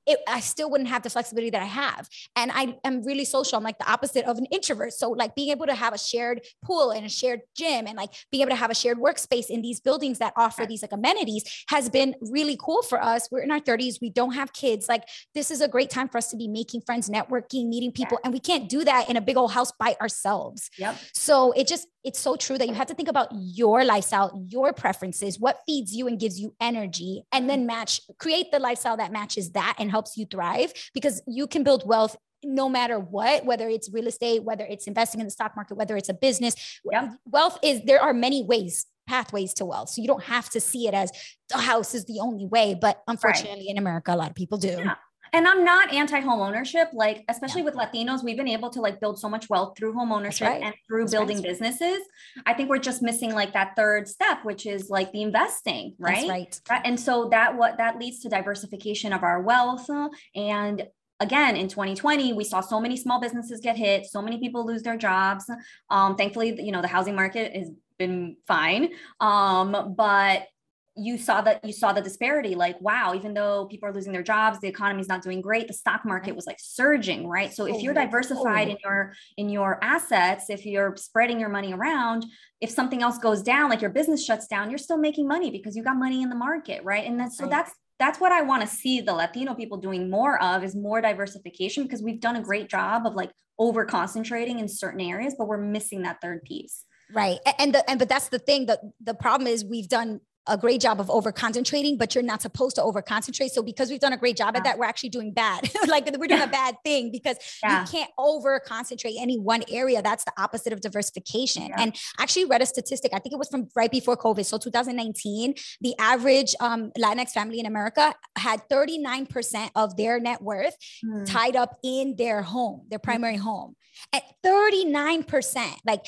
[0.07, 2.09] It, I still wouldn't have the flexibility that I have.
[2.35, 3.57] And I am really social.
[3.57, 4.93] I'm like the opposite of an introvert.
[4.93, 8.11] So, like being able to have a shared pool and a shared gym and like
[8.31, 11.43] being able to have a shared workspace in these buildings that offer these like amenities
[11.69, 13.27] has been really cool for us.
[13.31, 14.01] We're in our 30s.
[14.01, 14.87] We don't have kids.
[14.89, 18.19] Like, this is a great time for us to be making friends, networking, meeting people.
[18.23, 20.69] And we can't do that in a big old house by ourselves.
[20.77, 20.97] Yep.
[21.13, 24.73] So it just, it's so true that you have to think about your lifestyle, your
[24.73, 29.11] preferences, what feeds you and gives you energy, and then match, create the lifestyle that
[29.11, 33.69] matches that and helps you thrive because you can build wealth no matter what, whether
[33.69, 36.79] it's real estate, whether it's investing in the stock market, whether it's a business.
[36.91, 37.11] Yep.
[37.25, 39.89] Wealth is, there are many ways, pathways to wealth.
[39.89, 41.11] So you don't have to see it as
[41.49, 42.75] the house is the only way.
[42.79, 44.69] But unfortunately, in America, a lot of people do.
[44.69, 44.95] Yeah.
[45.33, 46.89] And I'm not anti home ownership.
[46.93, 50.11] Like, especially with Latinos, we've been able to like build so much wealth through home
[50.11, 50.61] ownership right.
[50.61, 51.45] and through That's building right.
[51.45, 51.99] businesses.
[52.45, 56.27] I think we're just missing like that third step, which is like the investing, right?
[56.27, 56.81] That's right.
[56.83, 59.89] And so that what that leads to diversification of our wealth.
[60.35, 60.87] And
[61.21, 64.81] again, in 2020, we saw so many small businesses get hit, so many people lose
[64.81, 65.49] their jobs.
[65.89, 68.89] Um, thankfully, you know, the housing market has been fine.
[69.19, 70.47] Um, but
[70.95, 74.23] you saw that you saw the disparity like wow even though people are losing their
[74.23, 77.82] jobs the economy's not doing great the stock market was like surging right so if
[77.82, 82.25] you're diversified in your in your assets if you're spreading your money around
[82.60, 85.77] if something else goes down like your business shuts down you're still making money because
[85.77, 88.63] you got money in the market right and that's so that's that's what I want
[88.63, 92.41] to see the Latino people doing more of is more diversification because we've done a
[92.41, 96.84] great job of like over concentrating in certain areas, but we're missing that third piece.
[97.13, 97.38] Right.
[97.60, 98.65] And the and but that's the thing.
[98.65, 102.41] The the problem is we've done a great job of over concentrating, but you're not
[102.41, 103.51] supposed to over concentrate.
[103.51, 104.60] So because we've done a great job yeah.
[104.60, 105.69] at that, we're actually doing bad.
[105.88, 106.45] like we're doing yeah.
[106.45, 107.82] a bad thing because yeah.
[107.82, 110.01] you can't over concentrate any one area.
[110.01, 111.71] That's the opposite of diversification.
[111.77, 113.12] And actually read a statistic.
[113.13, 114.45] I think it was from right before COVID.
[114.45, 120.75] So 2019, the average um, Latinx family in America had 39% of their net worth
[121.06, 121.25] mm.
[121.25, 123.04] tied up in their home, their hmm.
[123.04, 123.41] primary mm.
[123.41, 123.75] home.
[124.13, 126.06] At 39%, like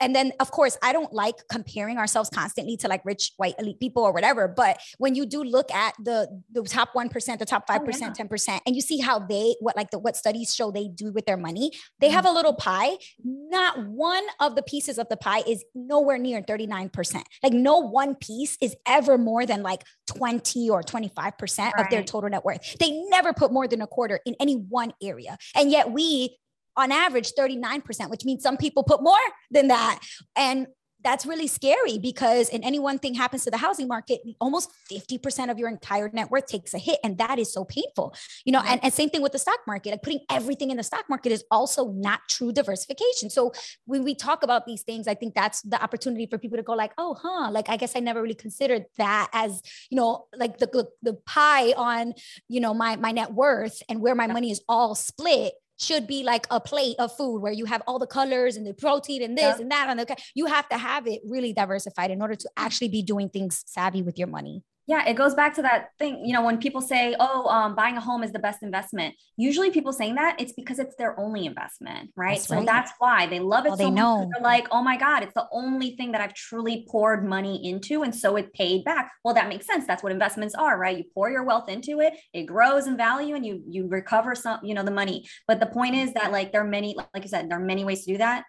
[0.00, 3.80] and then of course i don't like comparing ourselves constantly to like rich white elite
[3.80, 7.66] people or whatever but when you do look at the the top 1% the top
[7.68, 8.10] 5% oh, yeah.
[8.10, 11.26] 10% and you see how they what like the what studies show they do with
[11.26, 12.16] their money they mm-hmm.
[12.16, 16.42] have a little pie not one of the pieces of the pie is nowhere near
[16.42, 21.72] 39% like no one piece is ever more than like 20 or 25% right.
[21.78, 24.92] of their total net worth they never put more than a quarter in any one
[25.02, 26.36] area and yet we
[26.76, 29.18] on average 39%, which means some people put more
[29.50, 30.00] than that.
[30.36, 30.66] And
[31.02, 35.50] that's really scary because in any one thing happens to the housing market, almost 50%
[35.50, 36.98] of your entire net worth takes a hit.
[37.02, 38.14] And that is so painful.
[38.44, 39.90] You know, and, and same thing with the stock market.
[39.90, 43.30] Like putting everything in the stock market is also not true diversification.
[43.30, 43.52] So
[43.86, 46.74] when we talk about these things, I think that's the opportunity for people to go
[46.74, 50.58] like, oh, huh, like I guess I never really considered that as, you know, like
[50.58, 52.14] the the pie on,
[52.48, 56.22] you know, my my net worth and where my money is all split should be
[56.22, 59.36] like a plate of food where you have all the colors and the protein and
[59.36, 59.62] this yeah.
[59.62, 62.88] and that on the you have to have it really diversified in order to actually
[62.88, 66.32] be doing things savvy with your money yeah it goes back to that thing you
[66.32, 69.14] know when people say oh um, buying a home is the best investment.
[69.36, 72.38] Usually people saying that it's because it's their only investment right?
[72.38, 72.66] That's so right.
[72.66, 74.28] that's why they love it well, so they know.
[74.32, 78.02] they're like oh my god it's the only thing that i've truly poured money into
[78.02, 79.12] and so it paid back.
[79.24, 79.86] Well that makes sense.
[79.86, 80.98] That's what investments are right?
[80.98, 84.58] You pour your wealth into it it grows in value and you you recover some
[84.64, 85.28] you know the money.
[85.46, 87.84] But the point is that like there are many like you said there are many
[87.84, 88.44] ways to do that.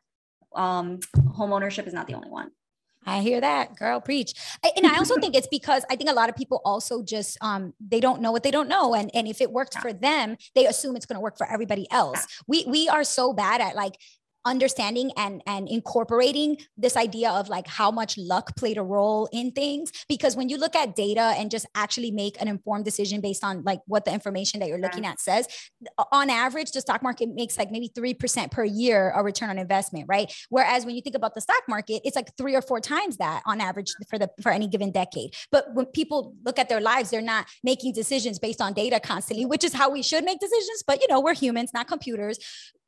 [0.55, 0.99] Um
[1.37, 2.49] home ownership is not the only one
[3.05, 4.33] I hear that, girl, preach.
[4.77, 7.73] And I also think it's because I think a lot of people also just um
[7.79, 10.67] they don't know what they don't know, and and if it worked for them, they
[10.67, 12.27] assume it's going to work for everybody else.
[12.47, 13.97] We we are so bad at like
[14.45, 19.51] understanding and and incorporating this idea of like how much luck played a role in
[19.51, 19.91] things.
[20.07, 23.63] Because when you look at data and just actually make an informed decision based on
[23.63, 25.47] like what the information that you're looking at says
[26.11, 30.05] on average the stock market makes like maybe 3% per year a return on investment
[30.07, 30.33] right?
[30.49, 33.41] Whereas when you think about the stock market it's like three or four times that
[33.45, 35.35] on average for the for any given decade.
[35.51, 39.45] But when people look at their lives they're not making decisions based on data constantly
[39.45, 42.39] which is how we should make decisions but you know we're humans not computers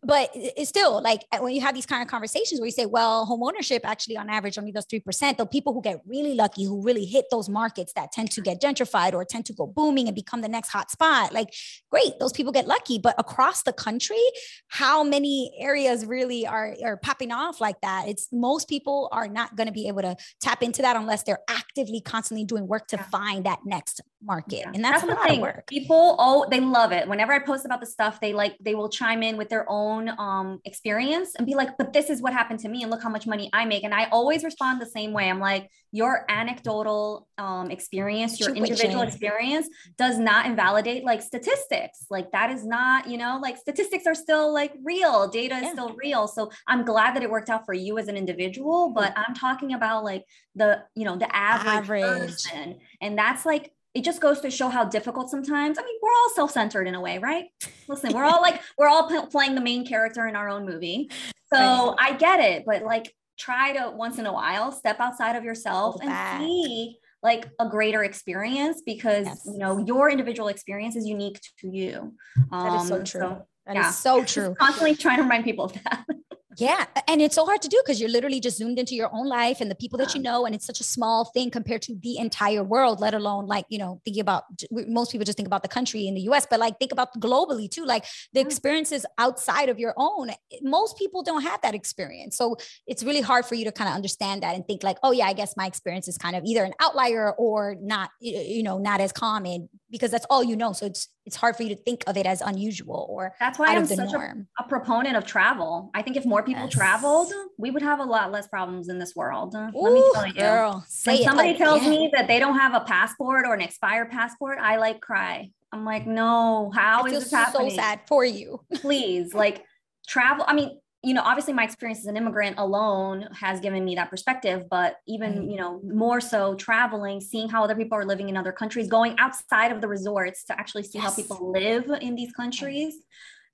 [0.04, 2.86] but it's still like uh, when you have these kind of conversations where you say,
[2.86, 6.66] well, home ownership actually on average only does 3%, the people who get really lucky,
[6.66, 10.08] who really hit those markets that tend to get gentrified or tend to go booming
[10.08, 11.54] and become the next hot spot, like
[11.90, 13.00] great, those people get lucky.
[13.00, 14.24] But across the country,
[14.68, 18.08] how many areas really are, are popping off like that?
[18.08, 21.44] It's most people are not going to be able to tap into that unless they're
[21.50, 23.04] actively constantly doing work to yeah.
[23.04, 24.60] find that next market.
[24.60, 24.72] Yeah.
[24.74, 25.46] And that's, that's lot thing.
[25.68, 27.08] People, oh, they love it.
[27.08, 29.93] Whenever I post about the stuff, they like, they will chime in with their own
[30.10, 33.10] um, experience and be like, but this is what happened to me and look how
[33.10, 33.84] much money I make.
[33.84, 35.30] And I always respond the same way.
[35.30, 42.06] I'm like, your anecdotal um, experience, your individual experience does not invalidate like statistics.
[42.10, 45.72] Like that is not, you know, like statistics are still like real, data is yeah.
[45.74, 46.28] still real.
[46.28, 49.74] So I'm glad that it worked out for you as an individual, but I'm talking
[49.74, 50.24] about like
[50.56, 52.04] the, you know, the average, average.
[52.04, 52.80] person.
[53.02, 55.78] And that's like it just goes to show how difficult sometimes.
[55.78, 57.46] I mean, we're all self-centered in a way, right?
[57.88, 61.10] Listen, we're all like we're all p- playing the main character in our own movie.
[61.54, 65.44] So I get it, but like try to once in a while step outside of
[65.44, 69.42] yourself and see like a greater experience because yes.
[69.46, 72.14] you know your individual experience is unique to you.
[72.52, 73.22] Um, that is so um, true.
[73.22, 73.90] So, that yeah.
[73.90, 74.56] is so true.
[74.60, 76.06] constantly trying to remind people of that.
[76.58, 76.86] Yeah.
[77.08, 79.62] And it's so hard to do because you're literally just zoomed into your own life
[79.62, 80.46] and the people that you know.
[80.46, 83.78] And it's such a small thing compared to the entire world, let alone like, you
[83.78, 86.80] know, thinking about most people just think about the country in the US, but like
[86.80, 90.30] think about globally too, like the experiences outside of your own.
[90.30, 92.38] Eh, most people don't have that experience.
[92.38, 95.12] So it's really hard for you to kind of understand that and think like, oh,
[95.12, 98.78] yeah, I guess my experience is kind of either an outlier or not, you know,
[98.78, 100.74] not as common because that's all you know.
[100.74, 103.68] So it's it's hard for you to think of it as unusual or that's why
[103.68, 105.90] I'm such a, a, proponent of travel.
[105.94, 106.74] I think if more people yes.
[106.74, 109.56] traveled, we would have a lot less problems in this world.
[109.56, 110.34] Ooh, Let me tell you.
[110.34, 114.60] Girl, when somebody tells me that they don't have a passport or an expired passport,
[114.60, 115.50] I like cry.
[115.72, 117.72] I'm like, no, how I is this happening?
[117.72, 118.62] So sad for you.
[118.76, 119.64] Please, like
[120.08, 120.46] travel.
[120.48, 124.10] I mean, you know, obviously my experience as an immigrant alone has given me that
[124.10, 125.52] perspective, but even, mm.
[125.52, 129.16] you know, more so traveling, seeing how other people are living in other countries, going
[129.20, 131.04] outside of the resorts to actually see yes.
[131.04, 132.96] how people live in these countries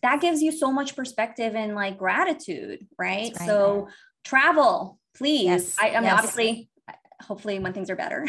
[0.02, 3.34] that gives you so much perspective and like gratitude, right?
[3.40, 3.48] right.
[3.48, 3.90] So
[4.24, 5.46] travel, please.
[5.46, 5.76] Yes.
[5.80, 6.14] I, I mean, yes.
[6.14, 6.70] obviously,
[7.22, 8.26] hopefully when things are better.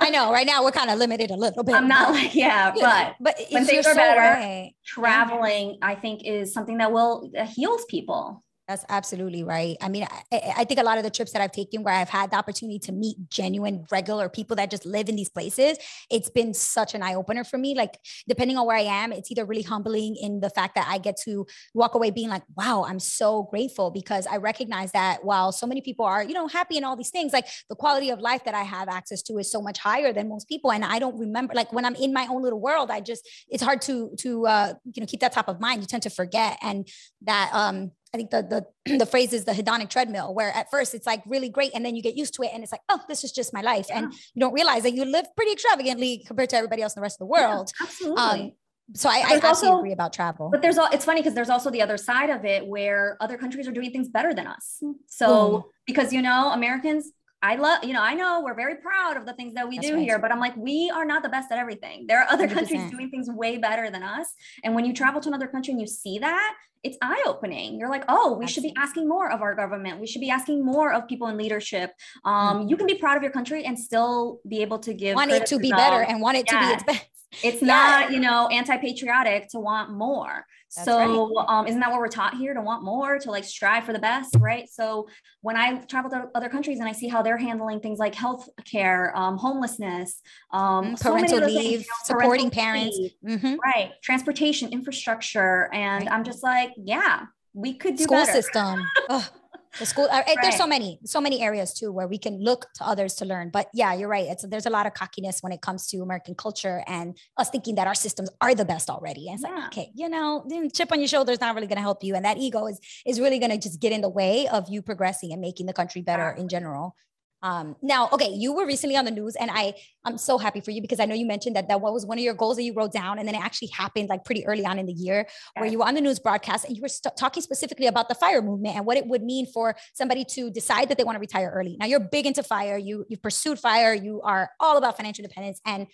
[0.00, 1.74] I know right now we're kind of limited a little bit.
[1.74, 4.74] I'm not like, yeah, but, but when things are so better, right.
[4.84, 8.42] traveling, I think is something that will that heals people.
[8.66, 9.76] That's absolutely right.
[9.82, 12.08] I mean, I, I, think a lot of the trips that I've taken where I've
[12.08, 15.76] had the opportunity to meet genuine, regular people that just live in these places,
[16.10, 17.74] it's been such an eye opener for me.
[17.74, 20.96] Like, depending on where I am, it's either really humbling in the fact that I
[20.96, 25.52] get to walk away being like, wow, I'm so grateful because I recognize that while
[25.52, 28.20] so many people are, you know, happy and all these things, like the quality of
[28.20, 30.72] life that I have access to is so much higher than most people.
[30.72, 33.62] And I don't remember, like, when I'm in my own little world, I just, it's
[33.62, 35.82] hard to, to, uh, you know, keep that top of mind.
[35.82, 36.56] You tend to forget.
[36.62, 36.88] And
[37.20, 40.94] that, um, I think the the the phrase is the hedonic treadmill, where at first
[40.94, 43.00] it's like really great, and then you get used to it, and it's like, oh,
[43.08, 43.98] this is just my life, yeah.
[43.98, 47.02] and you don't realize that you live pretty extravagantly compared to everybody else in the
[47.02, 47.72] rest of the world.
[47.78, 48.22] Yeah, absolutely.
[48.22, 48.52] Um,
[48.92, 50.50] so I, I absolutely agree about travel.
[50.50, 53.36] But there's all it's funny because there's also the other side of it where other
[53.38, 54.82] countries are doing things better than us.
[55.06, 57.10] So because you know Americans
[57.44, 59.88] I love, you know, I know we're very proud of the things that we That's
[59.88, 60.02] do right.
[60.02, 62.06] here, but I'm like, we are not the best at everything.
[62.08, 62.54] There are other 100%.
[62.54, 64.28] countries doing things way better than us.
[64.64, 67.78] And when you travel to another country and you see that, it's eye opening.
[67.78, 68.48] You're like, oh, we Absolutely.
[68.48, 70.00] should be asking more of our government.
[70.00, 71.92] We should be asking more of people in leadership.
[72.24, 72.68] Um, mm-hmm.
[72.68, 75.44] You can be proud of your country and still be able to give want it
[75.46, 77.06] to be better and want it to be its best.
[77.42, 77.66] It's yeah.
[77.66, 80.46] not, you know, anti-patriotic to want more.
[80.76, 81.44] That's so right.
[81.48, 83.98] um, isn't that what we're taught here to want more, to like strive for the
[83.98, 84.68] best, right?
[84.68, 85.08] So
[85.40, 88.48] when I travel to other countries and I see how they're handling things like health
[88.64, 90.20] care, um, homelessness,
[90.52, 93.56] um, mm, parental so leave, things, you know, supporting parents, mm-hmm.
[93.64, 93.92] right?
[94.02, 96.12] Transportation, infrastructure, and right.
[96.12, 98.32] I'm just like, yeah, we could do school better.
[98.32, 98.82] system.
[99.78, 100.36] the school uh, right.
[100.42, 103.50] there's so many so many areas too where we can look to others to learn.
[103.50, 104.26] But yeah you're right.
[104.28, 107.74] It's there's a lot of cockiness when it comes to american culture and us thinking
[107.76, 109.28] that our systems are the best already.
[109.28, 109.54] And it's yeah.
[109.54, 112.14] like okay you know chip on your shoulder is not really going to help you.
[112.14, 114.82] And that ego is is really going to just get in the way of you
[114.82, 116.96] progressing and making the country better in general
[117.44, 119.74] um, now, okay, you were recently on the news, and I
[120.06, 122.24] I'm so happy for you because I know you mentioned that that was one of
[122.24, 124.78] your goals that you wrote down, and then it actually happened like pretty early on
[124.78, 127.42] in the year, where you were on the news broadcast and you were st- talking
[127.42, 130.96] specifically about the fire movement and what it would mean for somebody to decide that
[130.96, 131.76] they want to retire early.
[131.78, 132.78] Now, you're big into fire.
[132.78, 133.92] You you've pursued fire.
[133.92, 135.86] You are all about financial independence, and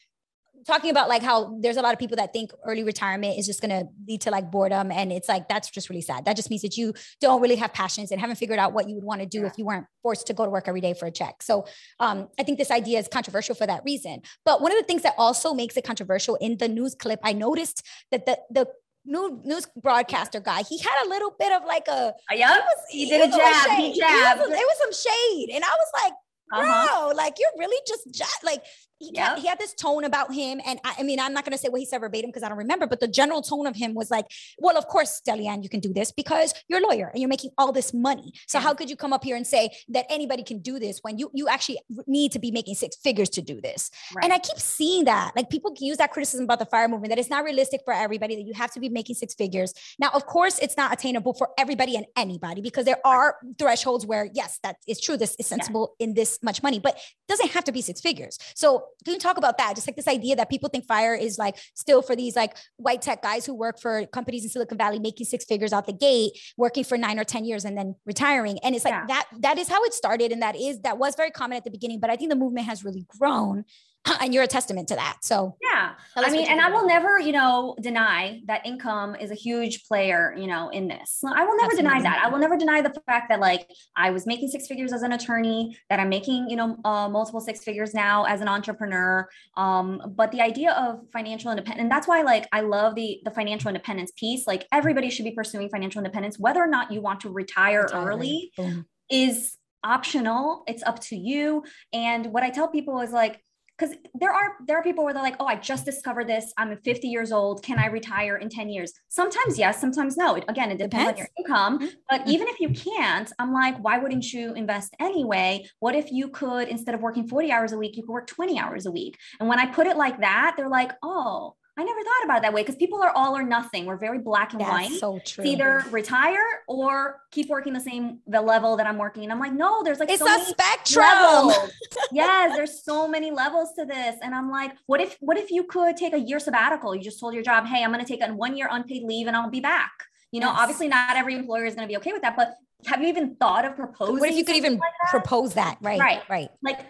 [0.67, 3.61] talking about like how there's a lot of people that think early retirement is just
[3.61, 6.51] going to lead to like boredom and it's like that's just really sad that just
[6.51, 9.21] means that you don't really have passions and haven't figured out what you would want
[9.21, 9.47] to do yeah.
[9.47, 11.67] if you weren't forced to go to work every day for a check so
[11.99, 15.03] um, i think this idea is controversial for that reason but one of the things
[15.03, 18.67] that also makes it controversial in the news clip i noticed that the the
[19.07, 22.85] new news broadcaster guy, he had a little bit of like a yeah, he, was,
[22.91, 23.71] he, he did a jab.
[23.79, 24.41] He jabbed.
[24.41, 26.13] It was, it was some shade, and I was like,
[26.51, 27.13] bro, uh-huh.
[27.17, 28.63] like you're really just like
[29.01, 29.39] he, yep.
[29.39, 30.61] he had this tone about him.
[30.65, 32.49] And I, I mean, I'm not going to say what he said verbatim because I
[32.49, 34.27] don't remember, but the general tone of him was like,
[34.59, 37.51] well, of course, Delyanne, you can do this because you're a lawyer and you're making
[37.57, 38.33] all this money.
[38.47, 38.65] So yeah.
[38.65, 41.31] how could you come up here and say that anybody can do this when you,
[41.33, 43.91] you actually need to be making six figures to do this?
[44.15, 44.25] Right.
[44.25, 47.19] And I keep seeing that, like people use that criticism about the fire movement, that
[47.19, 49.73] it's not realistic for everybody, that you have to be making six figures.
[49.99, 54.29] Now, of course, it's not attainable for everybody and anybody because there are thresholds where,
[54.35, 55.17] yes, that is true.
[55.17, 56.09] This is sensible yeah.
[56.09, 58.39] in this much money, but doesn't have to be six figures.
[58.55, 59.75] So can you talk about that?
[59.75, 63.03] Just like this idea that people think fire is like still for these like white
[63.03, 66.33] tech guys who work for companies in Silicon Valley, making six figures out the gate,
[66.57, 68.59] working for nine or 10 years and then retiring.
[68.63, 69.07] And it's like yeah.
[69.07, 70.33] that, that is how it started.
[70.33, 72.67] And that is, that was very common at the beginning, but I think the movement
[72.67, 73.65] has really grown
[74.21, 75.19] and you're a testament to that.
[75.23, 79.35] So yeah, I mean, and I will never, you know, deny that income is a
[79.35, 81.23] huge player, you know, in this.
[81.25, 82.23] I will never deny that.
[82.25, 85.13] I will never deny the fact that like I was making six figures as an
[85.13, 89.29] attorney, that I'm making, you know, uh, multiple six figures now as an entrepreneur.
[89.57, 93.31] Um, but the idea of financial independence, and that's why like I love the the
[93.31, 94.47] financial independence piece.
[94.47, 98.09] Like everybody should be pursuing financial independence, whether or not you want to retire, retire.
[98.09, 98.87] early, Boom.
[99.11, 100.63] is optional.
[100.67, 101.65] It's up to you.
[101.93, 103.41] And what I tell people is like
[103.81, 106.53] because there are there are people where they're like oh i just discovered this.
[106.57, 107.63] I'm 50 years old.
[107.63, 108.93] Can i retire in 10 years?
[109.09, 110.35] Sometimes yes sometimes no.
[110.35, 111.11] It, again it depends, depends.
[111.11, 111.79] on your income.
[111.79, 111.97] Mm-hmm.
[112.09, 115.65] but even if you can't i'm like why wouldn't you invest anyway?
[115.79, 118.59] What if you could instead of working 40 hours a week you could work 20
[118.59, 119.17] hours a week?
[119.39, 122.43] And when i put it like that they're like oh I never thought about it
[122.43, 123.87] that way because people are all or nothing.
[123.87, 125.01] We're very black and That's white.
[125.01, 125.45] So true.
[125.45, 129.23] It's either retire or keep working the same the level that I'm working.
[129.23, 131.51] And I'm like, no, there's like it's so a spectrum.
[132.13, 134.17] yes, there's so many levels to this.
[134.23, 136.95] And I'm like, what if what if you could take a year sabbatical?
[136.95, 139.27] You just told your job, hey, I'm going to take a one year unpaid leave
[139.27, 139.93] and I'll be back.
[140.33, 140.59] You know, yes.
[140.61, 143.37] obviously not every employer is going to be okay with that, but have you even
[143.37, 144.19] thought of proposing?
[144.19, 145.11] What if you could even like that?
[145.11, 145.79] propose that?
[145.81, 146.01] Right.
[146.01, 146.23] Right.
[146.29, 146.51] Right.
[146.63, 146.87] Like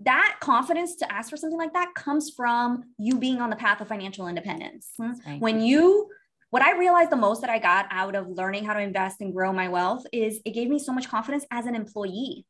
[0.00, 3.80] that confidence to ask for something like that comes from you being on the path
[3.80, 4.90] of financial independence.
[4.98, 5.40] Right.
[5.40, 6.08] When you
[6.50, 9.32] what I realized the most that I got out of learning how to invest and
[9.32, 12.44] grow my wealth is it gave me so much confidence as an employee.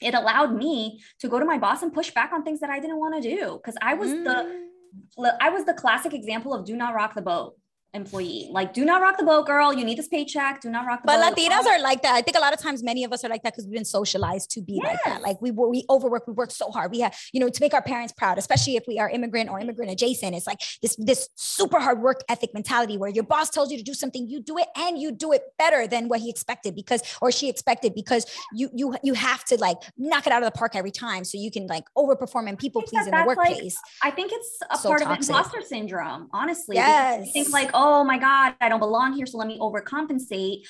[0.00, 2.80] It allowed me to go to my boss and push back on things that I
[2.80, 4.24] didn't want to do because I was mm.
[4.24, 7.54] the I was the classic example of do not rock the boat
[7.94, 8.48] employee.
[8.50, 9.72] Like, do not rock the boat, girl.
[9.72, 10.60] You need this paycheck.
[10.60, 11.34] Do not rock the but boat.
[11.36, 12.14] But Latinas are like that.
[12.14, 13.84] I think a lot of times many of us are like that because we've been
[13.84, 14.84] socialized to be yes.
[14.84, 15.22] like that.
[15.22, 16.90] Like we we overwork, we work so hard.
[16.90, 19.60] We have, you know, to make our parents proud, especially if we are immigrant or
[19.60, 20.34] immigrant adjacent.
[20.34, 23.84] It's like this this super hard work ethic mentality where your boss tells you to
[23.84, 27.02] do something, you do it and you do it better than what he expected because
[27.20, 30.58] or she expected because you you you have to like knock it out of the
[30.58, 33.76] park every time so you can like overperform and people please in the workplace.
[34.02, 35.22] Like, I think it's a so part toxic.
[35.22, 36.76] of imposter syndrome, honestly.
[36.76, 37.28] Yes.
[37.28, 39.26] I think like, oh, oh my God, I don't belong here.
[39.26, 40.62] So let me overcompensate.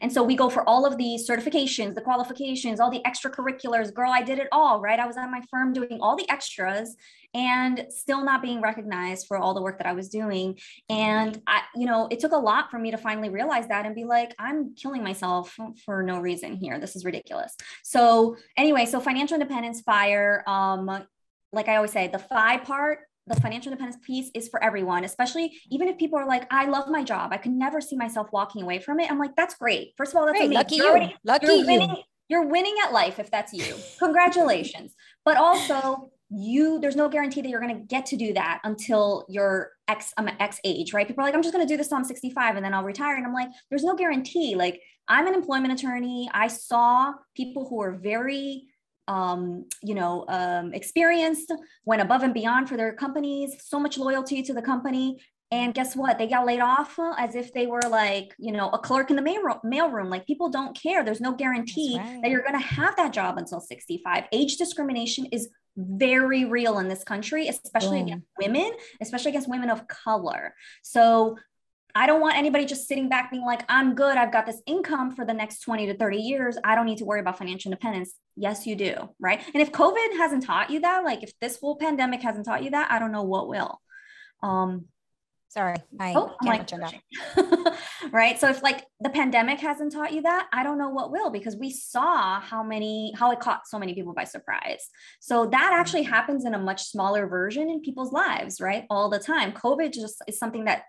[0.00, 3.92] And so we go for all of these certifications, the qualifications, all the extracurriculars.
[3.92, 5.00] Girl, I did it all, right?
[5.00, 6.94] I was at my firm doing all the extras
[7.34, 10.60] and still not being recognized for all the work that I was doing.
[10.88, 13.96] And I, you know, it took a lot for me to finally realize that and
[13.96, 16.78] be like, I'm killing myself for no reason here.
[16.78, 17.56] This is ridiculous.
[17.82, 20.44] So anyway, so financial independence, fire.
[20.46, 21.04] Um,
[21.52, 25.60] like I always say, the FI part the financial independence piece is for everyone, especially
[25.70, 27.32] even if people are like, I love my job.
[27.32, 29.10] I could never see myself walking away from it.
[29.10, 29.92] I'm like, that's great.
[29.96, 30.50] First of all, that's great.
[30.50, 30.90] Lucky you're you.
[30.90, 31.96] Already, Lucky you're winning, you.
[32.28, 33.74] You're winning at life if that's you.
[33.98, 34.94] Congratulations.
[35.24, 39.26] But also, you there's no guarantee that you're going to get to do that until
[39.28, 41.88] you're x i'm x age right people are like i'm just going to do this
[41.88, 45.26] till i'm 65 and then i'll retire and i'm like there's no guarantee like i'm
[45.26, 48.68] an employment attorney i saw people who are very
[49.10, 51.52] um, you know, um, experienced,
[51.84, 55.20] went above and beyond for their companies, so much loyalty to the company.
[55.50, 56.16] And guess what?
[56.16, 59.22] They got laid off as if they were like, you know, a clerk in the
[59.22, 60.08] mail, mail room.
[60.08, 61.02] Like people don't care.
[61.02, 62.20] There's no guarantee right.
[62.22, 64.24] that you're going to have that job until 65.
[64.30, 68.70] Age discrimination is very real in this country, especially against women,
[69.00, 70.54] especially against women of color.
[70.82, 71.36] So
[71.94, 74.16] I don't want anybody just sitting back being like, I'm good.
[74.16, 76.58] I've got this income for the next 20 to 30 years.
[76.64, 78.14] I don't need to worry about financial independence.
[78.36, 78.94] Yes, you do.
[79.18, 79.42] Right.
[79.54, 82.70] And if COVID hasn't taught you that, like if this whole pandemic hasn't taught you
[82.70, 83.80] that, I don't know what will.
[84.42, 84.86] Um,
[85.50, 86.94] Sorry, I oh, like, turned off.
[88.12, 88.38] right.
[88.38, 91.56] So if like the pandemic hasn't taught you that, I don't know what will because
[91.56, 94.86] we saw how many how it caught so many people by surprise.
[95.18, 98.86] So that actually happens in a much smaller version in people's lives, right?
[98.90, 99.50] All the time.
[99.50, 100.84] COVID just is something that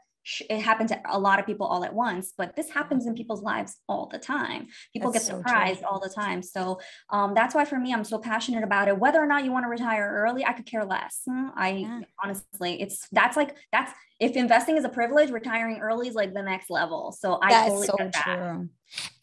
[0.49, 3.41] it happened to a lot of people all at once but this happens in people's
[3.41, 4.67] lives all the time.
[4.93, 6.43] People that's get surprised so all the time.
[6.43, 6.79] So
[7.09, 8.97] um, that's why for me i'm so passionate about it.
[8.97, 11.21] Whether or not you want to retire early i could care less.
[11.27, 12.01] Hmm, i yeah.
[12.23, 16.43] honestly it's that's like that's if investing is a privilege retiring early is like the
[16.43, 17.11] next level.
[17.11, 18.23] So i that's totally so get that.
[18.23, 18.69] true.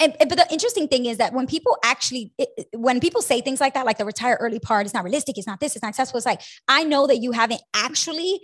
[0.01, 3.61] And, but the interesting thing is that when people actually it, when people say things
[3.61, 5.95] like that like the retire early part is not realistic it's not this it's not
[5.95, 8.41] successful it's like i know that you haven't actually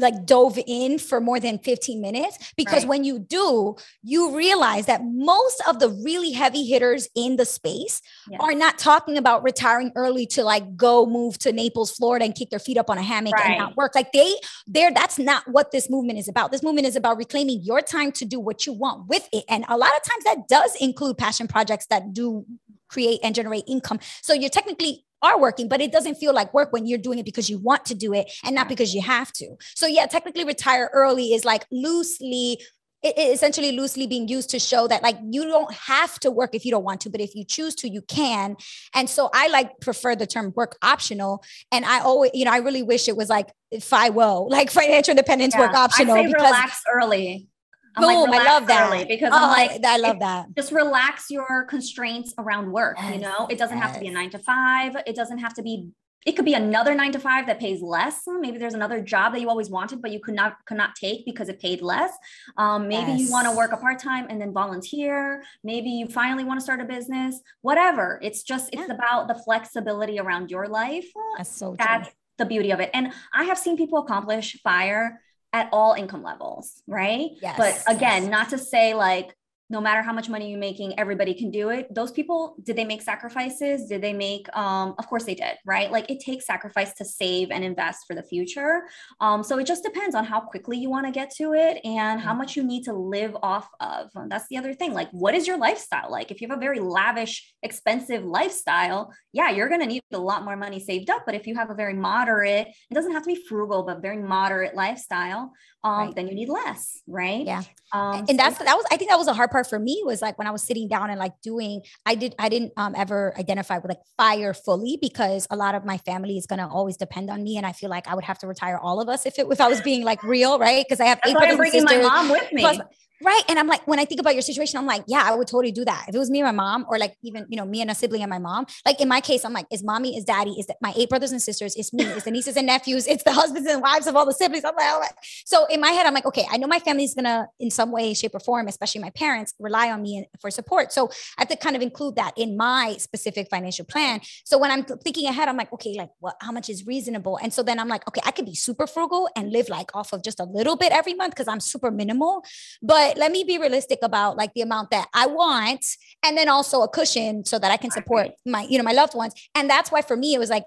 [0.00, 2.88] like dove in for more than 15 minutes because right.
[2.88, 8.00] when you do you realize that most of the really heavy hitters in the space
[8.28, 8.40] yes.
[8.42, 12.50] are not talking about retiring early to like go move to Naples Florida and kick
[12.50, 13.50] their feet up on a hammock right.
[13.50, 14.34] and not work like they
[14.66, 18.12] there that's not what this movement is about this movement is about reclaiming your time
[18.12, 21.18] to do what you want with it and a lot of times that does include
[21.18, 22.44] passion projects that do
[22.88, 26.72] create and generate income so you're technically are working, but it doesn't feel like work
[26.72, 29.32] when you're doing it because you want to do it and not because you have
[29.34, 29.56] to.
[29.74, 32.58] So yeah, technically retire early is like loosely
[33.02, 36.64] it, essentially loosely being used to show that like you don't have to work if
[36.64, 38.56] you don't want to, but if you choose to, you can.
[38.94, 41.42] And so I like prefer the term work optional.
[41.72, 45.54] And I always, you know, I really wish it was like FIWO, like financial independence
[45.54, 46.14] yeah, work optional.
[46.14, 47.48] I say because relax early.
[47.96, 50.54] I'm Boom, like, I love that because oh, I'm like, I love that.
[50.54, 52.96] Just relax your constraints around work.
[52.98, 53.86] Yes, you know, it doesn't yes.
[53.86, 54.96] have to be a nine to five.
[55.06, 55.90] It doesn't have to be.
[56.26, 58.24] It could be another nine to five that pays less.
[58.26, 61.24] Maybe there's another job that you always wanted, but you could not could not take
[61.24, 62.12] because it paid less.
[62.58, 63.20] Um, maybe yes.
[63.20, 65.42] you want to work a part time and then volunteer.
[65.64, 67.40] Maybe you finally want to start a business.
[67.62, 68.20] Whatever.
[68.22, 68.94] It's just it's yeah.
[68.94, 71.08] about the flexibility around your life.
[71.38, 71.74] That's so.
[71.78, 72.14] That's true.
[72.38, 72.90] the beauty of it.
[72.92, 75.20] And I have seen people accomplish fire
[75.52, 77.30] at all income levels, right?
[77.42, 77.56] Yes.
[77.56, 78.30] But again, yes.
[78.30, 79.34] not to say like
[79.70, 81.92] no matter how much money you're making everybody can do it.
[81.94, 83.86] Those people did they make sacrifices?
[83.86, 85.90] Did they make um of course they did right?
[85.90, 88.82] Like it takes sacrifice to save and invest for the future.
[89.20, 92.20] Um so it just depends on how quickly you want to get to it and
[92.20, 94.10] how much you need to live off of.
[94.16, 96.30] And that's the other thing like what is your lifestyle like?
[96.30, 100.44] If you have a very lavish expensive lifestyle yeah you're going to need a lot
[100.44, 101.22] more money saved up.
[101.24, 104.20] But if you have a very moderate it doesn't have to be frugal but very
[104.20, 106.14] moderate lifestyle um, right.
[106.14, 107.44] then you need less, right?
[107.44, 107.62] Yeah.
[107.92, 110.02] Um, and so- that's that was I think that was a hard part for me
[110.04, 112.94] was like when I was sitting down and like doing I did I didn't um,
[112.96, 116.96] ever identify with like fire fully because a lot of my family is gonna always
[116.96, 119.26] depend on me and I feel like I would have to retire all of us
[119.26, 120.84] if it if I was being like real, right?
[120.86, 122.02] Because I have that's eight brothers and sisters.
[122.02, 122.62] my mom with me.
[122.62, 122.78] Plus,
[123.22, 123.42] Right.
[123.48, 125.72] And I'm like, when I think about your situation, I'm like, yeah, I would totally
[125.72, 126.06] do that.
[126.08, 127.94] If it was me and my mom, or like even, you know, me and a
[127.94, 130.66] sibling and my mom, like in my case, I'm like, is mommy, is daddy, is
[130.80, 133.68] my eight brothers and sisters, it's me, it's the nieces and nephews, it's the husbands
[133.68, 134.64] and wives of all the siblings.
[134.64, 135.10] I'm like,
[135.44, 138.14] so in my head, I'm like, okay, I know my family's gonna, in some way,
[138.14, 140.90] shape, or form, especially my parents, rely on me for support.
[140.90, 144.20] So I have to kind of include that in my specific financial plan.
[144.44, 147.38] So when I'm thinking ahead, I'm like, okay, like what, how much is reasonable?
[147.42, 150.14] And so then I'm like, okay, I could be super frugal and live like off
[150.14, 152.44] of just a little bit every month because I'm super minimal.
[152.82, 155.84] But let me be realistic about like the amount that I want,
[156.22, 159.14] and then also a cushion so that I can support my, you know, my loved
[159.14, 159.34] ones.
[159.54, 160.64] And that's why for me, it was like,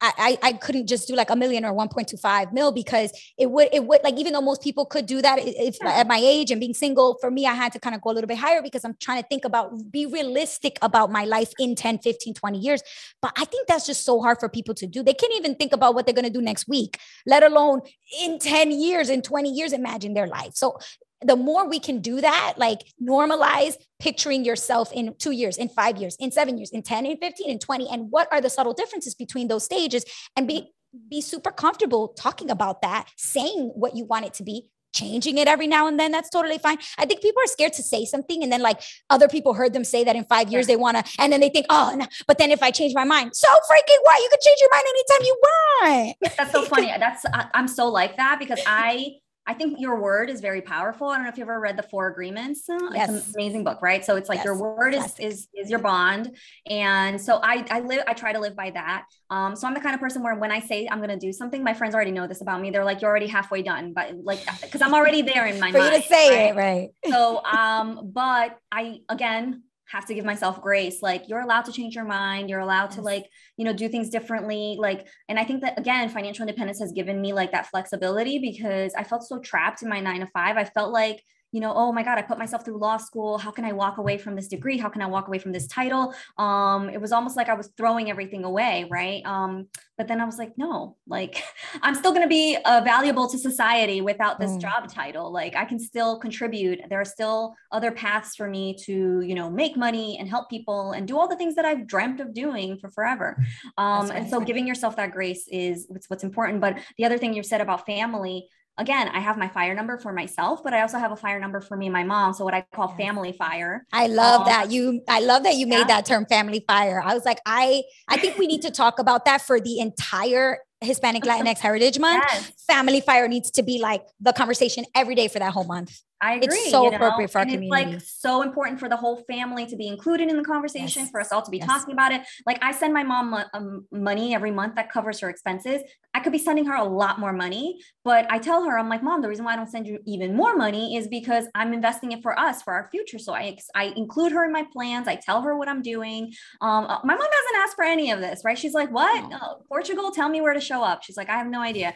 [0.00, 3.84] I, I couldn't just do like a million or 1.25 mil because it would it
[3.86, 5.92] would like even though most people could do that if yeah.
[5.92, 8.12] at my age and being single for me I had to kind of go a
[8.12, 11.74] little bit higher because I'm trying to think about be realistic about my life in
[11.74, 12.82] 10 15 20 years
[13.22, 15.72] but I think that's just so hard for people to do they can't even think
[15.72, 17.80] about what they're going to do next week let alone
[18.20, 20.78] in 10 years in 20 years imagine their life so
[21.24, 25.96] the more we can do that, like normalize picturing yourself in two years, in five
[25.96, 28.74] years, in seven years, in 10, in 15, in 20, and what are the subtle
[28.74, 30.04] differences between those stages
[30.36, 30.70] and be
[31.10, 35.48] be super comfortable talking about that, saying what you want it to be, changing it
[35.48, 36.78] every now and then that's totally fine.
[36.98, 39.84] I think people are scared to say something and then like other people heard them
[39.84, 42.38] say that in five years they want to and then they think oh no, but
[42.38, 44.18] then if i change my mind so freaking what?
[44.20, 46.16] You can change your mind anytime you want.
[46.36, 46.94] That's so funny.
[46.96, 49.16] That's i'm so like that because i
[49.46, 51.08] I think your word is very powerful.
[51.08, 52.64] I don't know if you've ever read the Four Agreements.
[52.68, 53.10] Yes.
[53.10, 54.04] It's an amazing book, right?
[54.04, 54.44] So it's like yes.
[54.46, 56.36] your word is, is is your bond,
[56.68, 59.04] and so I I live I try to live by that.
[59.28, 61.32] Um, so I'm the kind of person where when I say I'm going to do
[61.32, 62.70] something, my friends already know this about me.
[62.70, 65.78] They're like, "You're already halfway done," but like because I'm already there in my for
[65.78, 65.94] mind.
[65.94, 66.56] you to say right?
[66.56, 67.12] it, right?
[67.12, 71.02] So um, but I again have to give myself grace.
[71.02, 72.48] Like you're allowed to change your mind.
[72.48, 72.96] You're allowed yes.
[72.96, 73.26] to like
[73.56, 74.76] you know do things differently.
[74.78, 78.92] Like and i think that again financial independence has given me like that flexibility because
[78.94, 81.22] i felt so trapped in my 9 to 5 i felt like
[81.54, 83.38] you know, oh my God, I put myself through law school.
[83.38, 84.76] How can I walk away from this degree?
[84.76, 86.12] How can I walk away from this title?
[86.36, 89.24] Um, it was almost like I was throwing everything away, right?
[89.24, 91.44] Um, but then I was like, no, like
[91.82, 94.62] I'm still going to be uh, valuable to society without this mm.
[94.62, 95.32] job title.
[95.32, 96.80] Like I can still contribute.
[96.88, 100.90] There are still other paths for me to, you know, make money and help people
[100.90, 103.40] and do all the things that I've dreamt of doing for forever.
[103.78, 106.60] Um, and so giving yourself that grace is what's, what's important.
[106.60, 108.48] But the other thing you said about family,
[108.78, 111.60] again, I have my fire number for myself, but I also have a fire number
[111.60, 112.32] for me and my mom.
[112.32, 113.86] So what I call family fire.
[113.92, 117.02] I love um, that you I love that you made that term family fire.
[117.04, 120.58] I was like, I I think we need to talk about that for the entire
[120.80, 122.24] Hispanic Latinx Heritage Month.
[122.28, 122.52] Yes.
[122.66, 126.00] Family fire needs to be like the conversation every day for that whole month.
[126.24, 126.56] I agree.
[126.56, 127.32] It's so appropriate know?
[127.32, 127.82] for our and community.
[127.82, 131.10] It's like so important for the whole family to be included in the conversation, yes.
[131.10, 131.66] for us all to be yes.
[131.66, 132.22] talking about it.
[132.46, 135.82] Like I send my mom um, money every month that covers her expenses.
[136.14, 139.02] I could be sending her a lot more money, but I tell her, I'm like,
[139.02, 142.12] mom, the reason why I don't send you even more money is because I'm investing
[142.12, 143.18] it for us, for our future.
[143.18, 145.06] So I, I include her in my plans.
[145.08, 146.32] I tell her what I'm doing.
[146.62, 148.58] Um, uh, my mom doesn't ask for any of this, right?
[148.58, 149.30] She's like, what?
[149.30, 151.02] Oh, Portugal, tell me where to show up.
[151.02, 151.94] She's like, I have no idea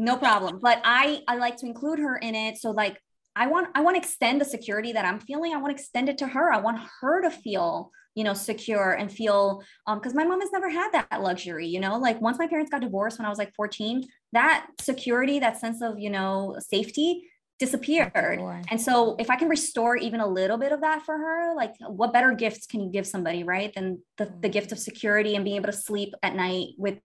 [0.00, 2.96] no problem but i i like to include her in it so like
[3.38, 5.54] I want I want to extend the security that I'm feeling.
[5.54, 6.52] I want to extend it to her.
[6.52, 10.50] I want her to feel, you know, secure and feel um because my mom has
[10.52, 13.38] never had that luxury, you know, like once my parents got divorced when I was
[13.38, 17.22] like 14, that security, that sense of, you know, safety
[17.60, 18.40] disappeared.
[18.70, 21.74] And so if I can restore even a little bit of that for her, like
[21.80, 23.72] what better gifts can you give somebody, right?
[23.74, 26.98] Than the, the gift of security and being able to sleep at night with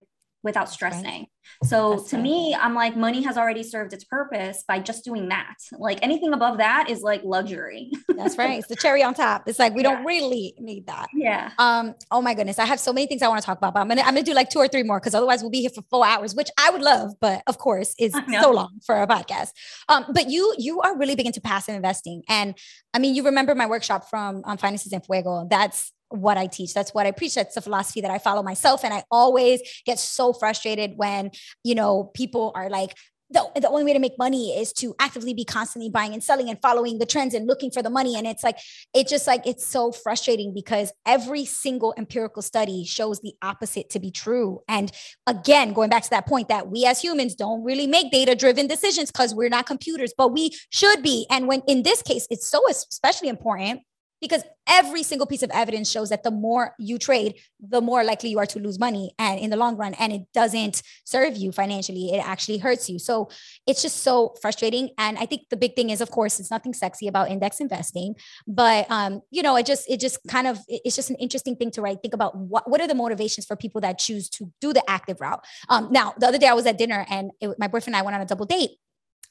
[0.44, 1.04] without stressing.
[1.04, 1.28] Right.
[1.64, 2.24] So That's to right.
[2.24, 5.56] me, I'm like, money has already served its purpose by just doing that.
[5.78, 7.92] Like anything above that is like luxury.
[8.10, 8.60] That's right.
[8.60, 9.48] It's the cherry on top.
[9.48, 9.96] It's like we yeah.
[9.96, 11.08] don't really need that.
[11.14, 11.52] Yeah.
[11.58, 11.96] Um.
[12.12, 13.88] Oh my goodness, I have so many things I want to talk about, but I'm
[13.88, 15.84] gonna I'm gonna do like two or three more because otherwise we'll be here for
[15.90, 19.50] four hours, which I would love, but of course is so long for a podcast.
[19.90, 20.06] Um.
[20.14, 22.56] But you you are really big into passive investing, and
[22.94, 25.48] I mean, you remember my workshop from um, Finances en Fuego.
[25.50, 26.74] That's what I teach.
[26.74, 27.36] That's what I preach.
[27.36, 28.84] That's the philosophy that I follow myself.
[28.84, 31.32] And I always get so frustrated when,
[31.64, 32.96] you know, people are like,
[33.32, 36.50] the, the only way to make money is to actively be constantly buying and selling
[36.50, 38.16] and following the trends and looking for the money.
[38.16, 38.60] And it's like,
[38.94, 44.00] it's just like, it's so frustrating because every single empirical study shows the opposite to
[44.00, 44.62] be true.
[44.68, 44.92] And
[45.26, 48.68] again, going back to that point that we as humans don't really make data driven
[48.68, 51.26] decisions because we're not computers, but we should be.
[51.32, 53.82] And when in this case, it's so especially important
[54.24, 58.30] because every single piece of evidence shows that the more you trade, the more likely
[58.30, 59.94] you are to lose money and in the long run.
[59.96, 63.00] And it doesn't serve you financially, it actually hurts you.
[63.00, 63.30] So
[63.68, 64.92] it's just so frustrating.
[64.98, 68.16] And I think the big thing is, of course, it's nothing sexy about index investing,
[68.48, 71.70] but um, you know, it just it just kind of it's just an interesting thing
[71.72, 72.02] to write.
[72.02, 75.20] Think about what what are the motivations for people that choose to do the active
[75.20, 75.44] route.
[75.68, 78.02] Um, now, the other day I was at dinner and it, my boyfriend and I
[78.04, 78.78] went on a double date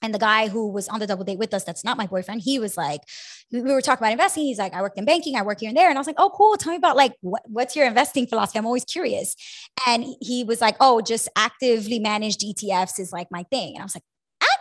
[0.03, 2.43] And the guy who was on the double date with us, that's not my boyfriend,
[2.43, 3.01] he was like,
[3.53, 4.45] we were talking about investing.
[4.45, 5.89] He's like, I worked in banking, I work here and there.
[5.89, 6.57] And I was like, oh, cool.
[6.57, 8.59] Tell me about like, what, what's your investing philosophy?
[8.59, 9.37] I'm always curious.
[9.87, 13.75] And he was like, oh, just actively managed ETFs is like my thing.
[13.75, 14.05] And I was like,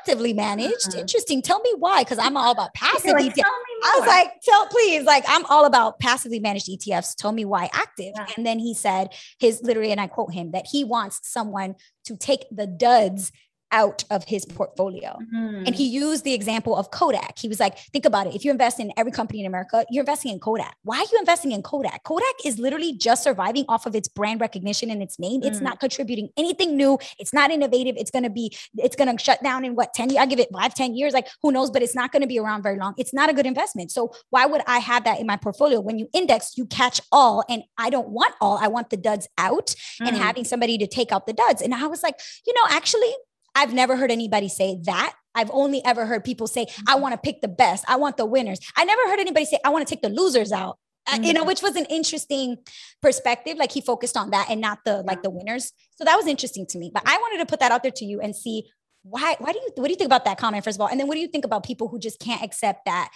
[0.02, 0.90] actively managed.
[0.90, 1.00] Uh-huh.
[1.00, 1.42] Interesting.
[1.42, 3.44] Tell me why, because I'm all about passive like, ETFs.
[3.84, 7.16] I was like, tell please, like I'm all about passively managed ETFs.
[7.16, 8.14] Tell me why active.
[8.16, 8.28] Yeah.
[8.38, 11.76] And then he said his literally, and I quote him that he wants someone
[12.06, 13.32] to take the duds
[13.72, 15.18] out of his portfolio.
[15.22, 15.64] Mm-hmm.
[15.66, 17.40] And he used the example of Kodak.
[17.40, 18.36] He was like, think about it.
[18.36, 20.76] If you invest in every company in America, you're investing in Kodak.
[20.84, 22.04] Why are you investing in Kodak?
[22.04, 25.42] Kodak is literally just surviving off of its brand recognition and its name.
[25.42, 25.48] Mm-hmm.
[25.50, 25.64] It's mm.
[25.64, 26.98] not contributing anything new.
[27.20, 27.96] It's not innovative.
[27.98, 30.20] It's going to be, it's going to shut down in what, 10 years?
[30.22, 31.14] I give it five, 10 years.
[31.14, 32.94] Like who knows, but it's not going to be around very long.
[32.98, 33.92] It's not a good investment.
[33.92, 35.80] So why would I have that in my portfolio?
[35.80, 38.58] When you index, you catch all and I don't want all.
[38.62, 40.08] I want the duds out mm-hmm.
[40.08, 40.20] and mm.
[40.20, 41.62] having somebody to take out the duds.
[41.62, 43.12] And I was like, you know, actually
[43.56, 45.14] I've never heard anybody say that.
[45.34, 47.86] I've only ever heard people say, I want to pick the best.
[47.88, 48.60] I want the winners.
[48.76, 50.78] I never heard anybody say, I want to take the losers out.
[51.10, 51.24] Mm-hmm.
[51.24, 52.58] you know, which was an interesting
[53.02, 53.58] perspective.
[53.58, 55.74] Like he focused on that and not the like the winners.
[55.96, 56.92] So that was interesting to me.
[56.94, 58.70] But I wanted to put that out there to you and see
[59.04, 60.88] why why do you what do you think about that comment first of all?
[60.88, 63.10] And then what do you think about people who just can't accept that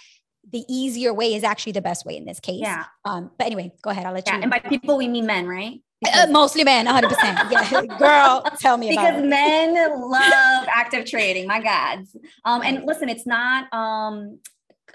[0.52, 2.60] the easier way is actually the best way in this case?
[2.60, 2.84] Yeah.
[3.04, 4.04] Um, but anyway, go ahead.
[4.04, 4.36] I'll let yeah.
[4.36, 4.42] you.
[4.42, 5.80] And by people we mean men, right?
[6.04, 7.50] Uh, mostly men, 100%.
[7.50, 11.46] Yeah, girl, tell me because men love active trading.
[11.46, 12.04] My God.
[12.44, 14.38] Um, and listen, it's not um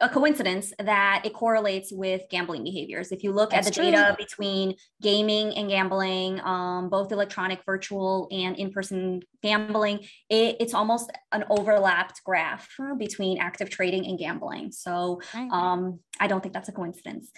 [0.01, 3.11] a coincidence that it correlates with gambling behaviors.
[3.11, 3.91] If you look That's at the true.
[3.91, 9.99] data between gaming and gambling, um, both electronic, virtual, and in-person gambling,
[10.29, 14.71] it, it's almost an overlapped graph between active trading and gambling.
[14.71, 15.21] So
[15.51, 17.31] um, I don't think that's a coincidence.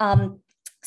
[0.00, 0.40] Um,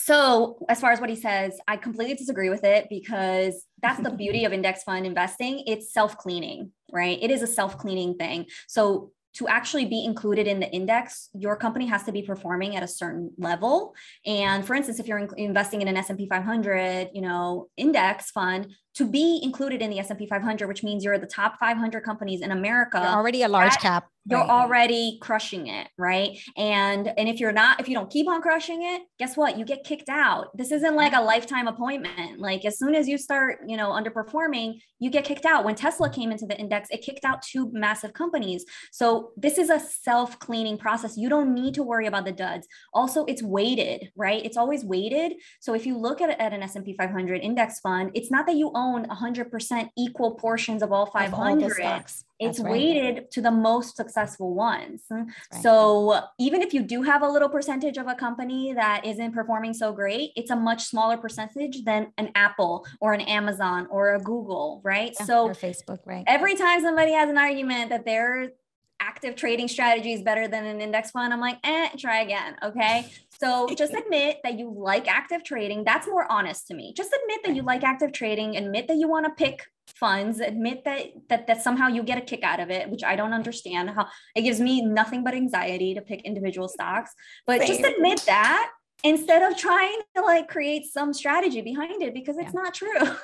[0.04, 4.10] so, as far as what he says, I completely disagree with it because that's the
[4.10, 5.64] beauty of index fund investing.
[5.68, 7.20] It's self cleaning, right?
[7.22, 8.48] It is a self cleaning thing.
[8.68, 12.84] So, to actually be included in the index your company has to be performing at
[12.84, 13.96] a certain level
[14.26, 18.74] and for instance if you're in- investing in an s&p 500 you know index fund
[18.96, 22.52] to be included in the s&p 500 which means you're the top 500 companies in
[22.52, 26.38] america you're already a large cap you're already crushing it right?
[26.56, 29.58] And and if you're not if you don't keep on crushing it guess what?
[29.58, 30.56] You get kicked out.
[30.56, 32.40] This isn't like a lifetime appointment.
[32.40, 35.66] Like as soon as you start you know underperforming you get kicked out.
[35.66, 38.64] When tesla came into the index it kicked out two massive companies.
[38.92, 41.18] So this is a self cleaning process.
[41.18, 42.68] You don't need to worry about the duds.
[42.94, 44.44] Also it's weighted right?
[44.46, 45.34] It's always weighted.
[45.60, 48.72] So if you look at, at an s&p 500 index fund it's not that you
[48.76, 52.72] own 100% equal portions of all 500 all it's right.
[52.72, 55.04] weighted to the most successful ones.
[55.10, 55.28] Right.
[55.62, 59.74] So even if you do have a little percentage of a company that isn't performing
[59.74, 64.20] so great, it's a much smaller percentage than an Apple or an Amazon or a
[64.20, 65.14] Google, right?
[65.20, 66.24] Yeah, so Facebook, right?
[66.26, 68.52] Every time somebody has an argument that their
[69.00, 72.56] active trading strategy is better than an index fund, I'm like, eh, try again.
[72.64, 73.08] Okay.
[73.40, 75.84] So just admit that you like active trading.
[75.84, 76.94] That's more honest to me.
[76.96, 79.68] Just admit that you like active trading, admit that you want to pick
[79.98, 83.16] funds admit that that that somehow you get a kick out of it which i
[83.16, 87.14] don't understand how it gives me nothing but anxiety to pick individual stocks
[87.46, 87.68] but Same.
[87.68, 88.72] just admit that
[89.04, 92.62] instead of trying to like create some strategy behind it because it's yeah.
[92.62, 93.16] not true.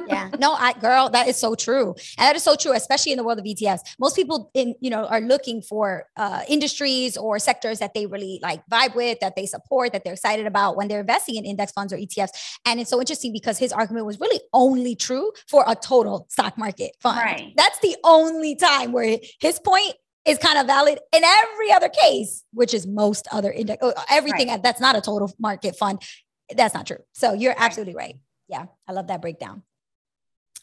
[0.06, 0.30] yeah.
[0.38, 1.94] No, I girl, that is so true.
[2.18, 3.80] And that is so true, especially in the world of ETFs.
[3.98, 8.38] Most people in, you know, are looking for uh, industries or sectors that they really
[8.42, 11.72] like vibe with, that they support, that they're excited about when they're investing in index
[11.72, 12.30] funds or ETFs.
[12.66, 16.58] And it's so interesting because his argument was really only true for a total stock
[16.58, 17.18] market fund.
[17.18, 17.52] Right.
[17.56, 19.94] That's the only time where his point
[20.26, 24.48] is kind of valid in every other case, which is most other index, uh, everything
[24.48, 24.62] right.
[24.62, 26.00] that's not a total market fund.
[26.54, 26.98] That's not true.
[27.12, 28.16] So you're absolutely right.
[28.48, 29.62] Yeah, I love that breakdown.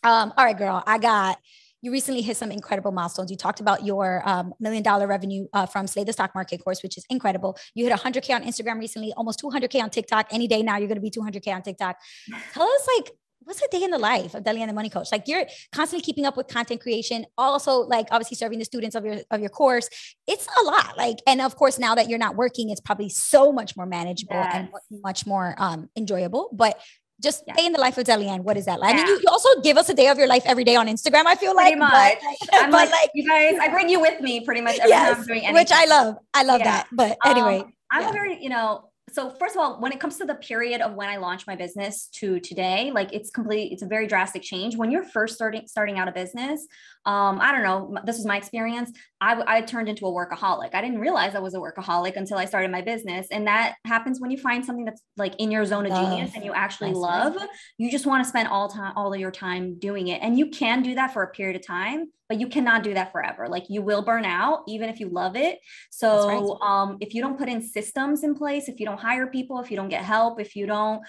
[0.03, 1.37] Um, all right, girl, I got
[1.81, 3.31] you recently hit some incredible milestones.
[3.31, 6.83] You talked about your um, million dollar revenue uh, from Slay the Stock Market course,
[6.83, 7.57] which is incredible.
[7.73, 10.27] You hit 100K on Instagram recently, almost 200K on TikTok.
[10.31, 11.97] Any day now, you're going to be 200K on TikTok.
[12.53, 13.11] Tell us, like,
[13.41, 15.07] what's a day in the life of Delyanne the Money Coach?
[15.11, 19.05] Like you're constantly keeping up with content creation, also like obviously serving the students of
[19.05, 19.89] your of your course.
[20.27, 20.97] It's a lot.
[20.97, 24.35] Like, and of course, now that you're not working, it's probably so much more manageable
[24.35, 24.53] yes.
[24.53, 26.49] and much more um, enjoyable.
[26.53, 26.79] But
[27.21, 27.55] just yeah.
[27.55, 28.43] day in the life of Delyanne.
[28.43, 28.95] What is that like?
[28.95, 29.01] Yeah.
[29.01, 30.87] I mean, you, you, also give us a day of your life every day on
[30.87, 31.25] Instagram.
[31.25, 31.91] I feel like, pretty much.
[31.91, 34.89] But, I'm but like, like, you guys, I bring you with me pretty much every
[34.89, 35.55] yes, time I'm doing anything.
[35.55, 36.15] Which I love.
[36.33, 36.65] I love yeah.
[36.65, 36.87] that.
[36.91, 40.17] But anyway, um, I'm a very, you know, so first of all, when it comes
[40.17, 43.81] to the period of when I launched my business to today, like it's complete, it's
[43.81, 44.75] a very drastic change.
[44.75, 46.67] When you're first starting starting out a business,
[47.05, 48.91] um, I don't know, this is my experience.
[49.21, 50.75] I, I turned into a workaholic.
[50.75, 53.27] I didn't realize I was a workaholic until I started my business.
[53.31, 56.09] And that happens when you find something that's like in your zone of love.
[56.09, 57.35] genius and you actually that's love.
[57.35, 57.49] Right.
[57.77, 60.21] You just want to spend all time, all of your time doing it.
[60.21, 63.11] And you can do that for a period of time, but you cannot do that
[63.13, 63.47] forever.
[63.47, 65.59] Like you will burn out, even if you love it.
[65.89, 66.67] So right.
[66.69, 69.71] um, if you don't put in systems in place, if you don't hire people, if
[69.71, 71.01] you don't get help, if you don't,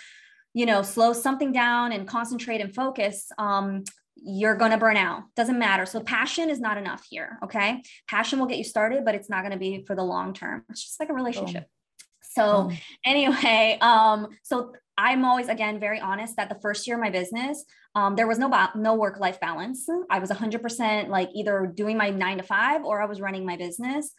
[0.55, 3.85] you know, slow something down and concentrate and focus, um,
[4.23, 5.23] you're going to burn out.
[5.37, 5.87] Doesn't matter.
[5.87, 7.39] So passion is not enough here.
[7.45, 7.83] Okay.
[8.09, 10.65] Passion will get you started, but it's not going to be for the long term.
[10.69, 11.65] It's just like a relationship.
[11.67, 11.77] Oh.
[12.33, 12.73] So oh.
[13.05, 17.65] anyway, um, so I'm always again very honest that the first year of my business,
[17.95, 19.89] um, there was no ba- no work life balance.
[20.11, 23.57] I was 100% like either doing my nine to five or I was running my
[23.57, 24.13] business.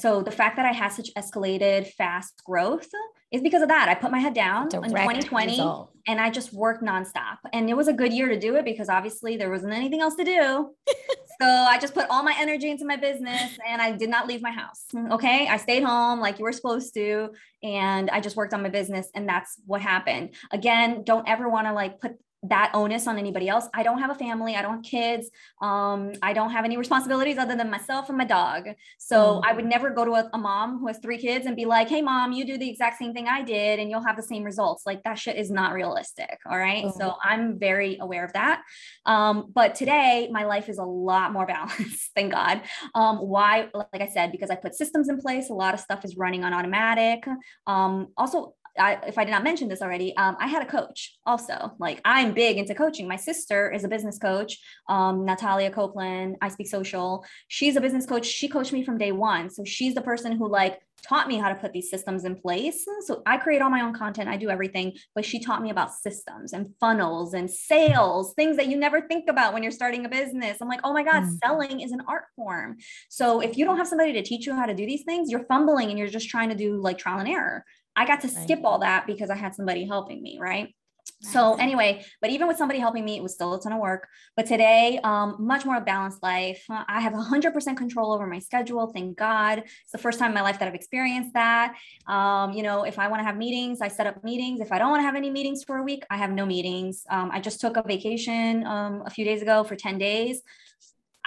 [0.00, 2.88] So the fact that I had such escalated fast growth
[3.32, 3.88] is because of that.
[3.88, 5.90] I put my head down in 2020 result.
[6.06, 7.38] and I just worked nonstop.
[7.52, 10.14] And it was a good year to do it because obviously there wasn't anything else
[10.16, 10.74] to do.
[11.40, 14.42] so I just put all my energy into my business and I did not leave
[14.42, 14.84] my house.
[15.12, 15.48] Okay.
[15.48, 17.30] I stayed home like you were supposed to.
[17.62, 19.08] And I just worked on my business.
[19.14, 20.34] And that's what happened.
[20.52, 22.12] Again, don't ever want to like put
[22.42, 23.68] that onus on anybody else.
[23.74, 24.54] I don't have a family.
[24.54, 25.30] I don't have kids.
[25.60, 28.68] Um, I don't have any responsibilities other than myself and my dog.
[28.98, 29.42] So mm.
[29.44, 31.88] I would never go to a, a, mom who has three kids and be like,
[31.88, 34.44] hey, mom, you do the exact same thing I did and you'll have the same
[34.44, 34.84] results.
[34.86, 36.38] Like that shit is not realistic.
[36.48, 36.84] All right.
[36.84, 36.96] Mm.
[36.96, 38.62] So I'm very aware of that.
[39.06, 42.10] Um, but today, my life is a lot more balanced.
[42.14, 42.62] thank God.
[42.94, 43.68] Um, why?
[43.74, 46.44] Like I said, because I put systems in place, a lot of stuff is running
[46.44, 47.26] on automatic.
[47.66, 51.16] Um, also, I, if I did not mention this already, um, I had a coach
[51.24, 51.72] also.
[51.78, 53.08] Like I'm big into coaching.
[53.08, 54.58] My sister is a business coach,
[54.88, 56.36] um, Natalia Copeland.
[56.40, 57.24] I speak social.
[57.48, 58.26] She's a business coach.
[58.26, 59.50] She coached me from day one.
[59.50, 62.84] So she's the person who like taught me how to put these systems in place.
[63.02, 64.28] So I create all my own content.
[64.28, 68.68] I do everything, but she taught me about systems and funnels and sales, things that
[68.68, 70.58] you never think about when you're starting a business.
[70.60, 71.38] I'm like, oh my God, mm.
[71.44, 72.78] selling is an art form.
[73.08, 75.44] So if you don't have somebody to teach you how to do these things, you're
[75.44, 77.64] fumbling and you're just trying to do like trial and error.
[77.96, 80.74] I got to skip all that because I had somebody helping me, right?
[81.22, 81.32] Nice.
[81.32, 84.06] So anyway, but even with somebody helping me, it was still a ton of work.
[84.36, 86.62] But today, um, much more balanced life.
[86.68, 88.88] I have 100% control over my schedule.
[88.92, 89.60] Thank God.
[89.60, 91.74] It's the first time in my life that I've experienced that.
[92.06, 94.60] Um, you know, if I want to have meetings, I set up meetings.
[94.60, 97.04] If I don't want to have any meetings for a week, I have no meetings.
[97.08, 100.42] Um, I just took a vacation um, a few days ago for 10 days.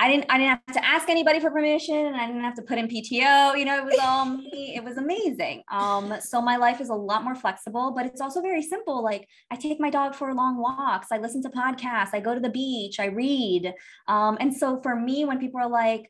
[0.01, 2.61] I didn't I didn't have to ask anybody for permission and I didn't have to
[2.61, 3.57] put in PTO.
[3.59, 4.73] You know, it was all me.
[4.73, 5.61] It was amazing.
[5.69, 9.03] Um, so my life is a lot more flexible, but it's also very simple.
[9.03, 12.39] Like I take my dog for long walks, I listen to podcasts, I go to
[12.39, 13.73] the beach, I read.
[14.07, 16.09] Um, and so for me, when people are like,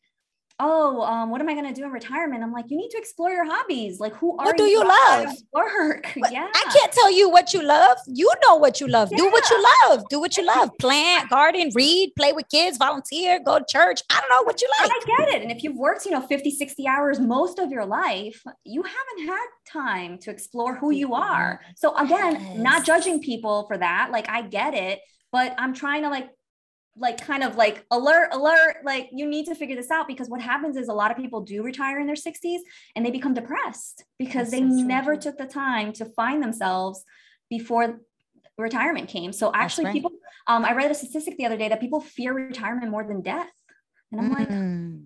[0.59, 2.43] oh, um, what am I going to do in retirement?
[2.43, 3.99] I'm like, you need to explore your hobbies.
[3.99, 5.29] Like, who are what do you, you love?
[5.53, 6.11] Work.
[6.31, 6.47] yeah.
[6.53, 7.97] I can't tell you what you love.
[8.07, 9.09] You know what you love.
[9.11, 9.19] Yeah.
[9.19, 10.03] Do what you love.
[10.09, 10.71] Do what you love.
[10.79, 14.01] Plant, garden, read, play with kids, volunteer, go to church.
[14.09, 14.91] I don't know what you like.
[14.91, 15.41] I get it.
[15.41, 19.27] And if you've worked, you know, 50, 60 hours most of your life, you haven't
[19.27, 21.61] had time to explore who you are.
[21.75, 22.57] So again, yes.
[22.57, 24.09] not judging people for that.
[24.11, 24.99] Like, I get it.
[25.31, 26.29] But I'm trying to like
[26.99, 30.41] like kind of like alert alert like you need to figure this out because what
[30.41, 32.59] happens is a lot of people do retire in their 60s
[32.95, 37.03] and they become depressed because That's they so never took the time to find themselves
[37.49, 38.01] before
[38.57, 39.93] retirement came so actually right.
[39.93, 40.11] people
[40.47, 43.49] um, i read a statistic the other day that people fear retirement more than death
[44.11, 44.37] and i'm mm.
[44.37, 44.49] like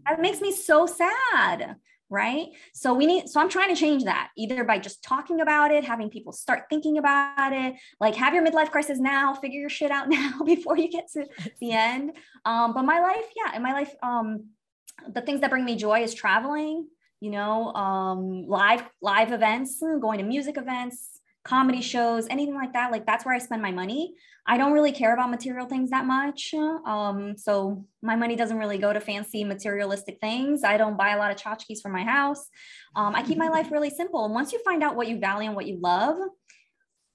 [0.07, 1.75] that makes me so sad
[2.13, 2.49] right?
[2.73, 5.83] So we need so i'm trying to change that either by just talking about it
[5.83, 9.89] having people start thinking about it like have your midlife crisis now figure your shit
[9.91, 11.25] out now before you get to
[11.59, 12.11] the end.
[12.45, 14.45] Um but my life yeah in my life um
[15.11, 16.87] the things that bring me joy is traveling
[17.19, 21.12] you know um live live events going to music events
[21.43, 22.91] comedy shows, anything like that.
[22.91, 24.15] Like that's where I spend my money.
[24.45, 26.53] I don't really care about material things that much.
[26.53, 30.63] Um, so my money doesn't really go to fancy materialistic things.
[30.63, 32.49] I don't buy a lot of tchotchkes for my house.
[32.95, 34.25] Um, I keep my life really simple.
[34.25, 36.17] And once you find out what you value and what you love,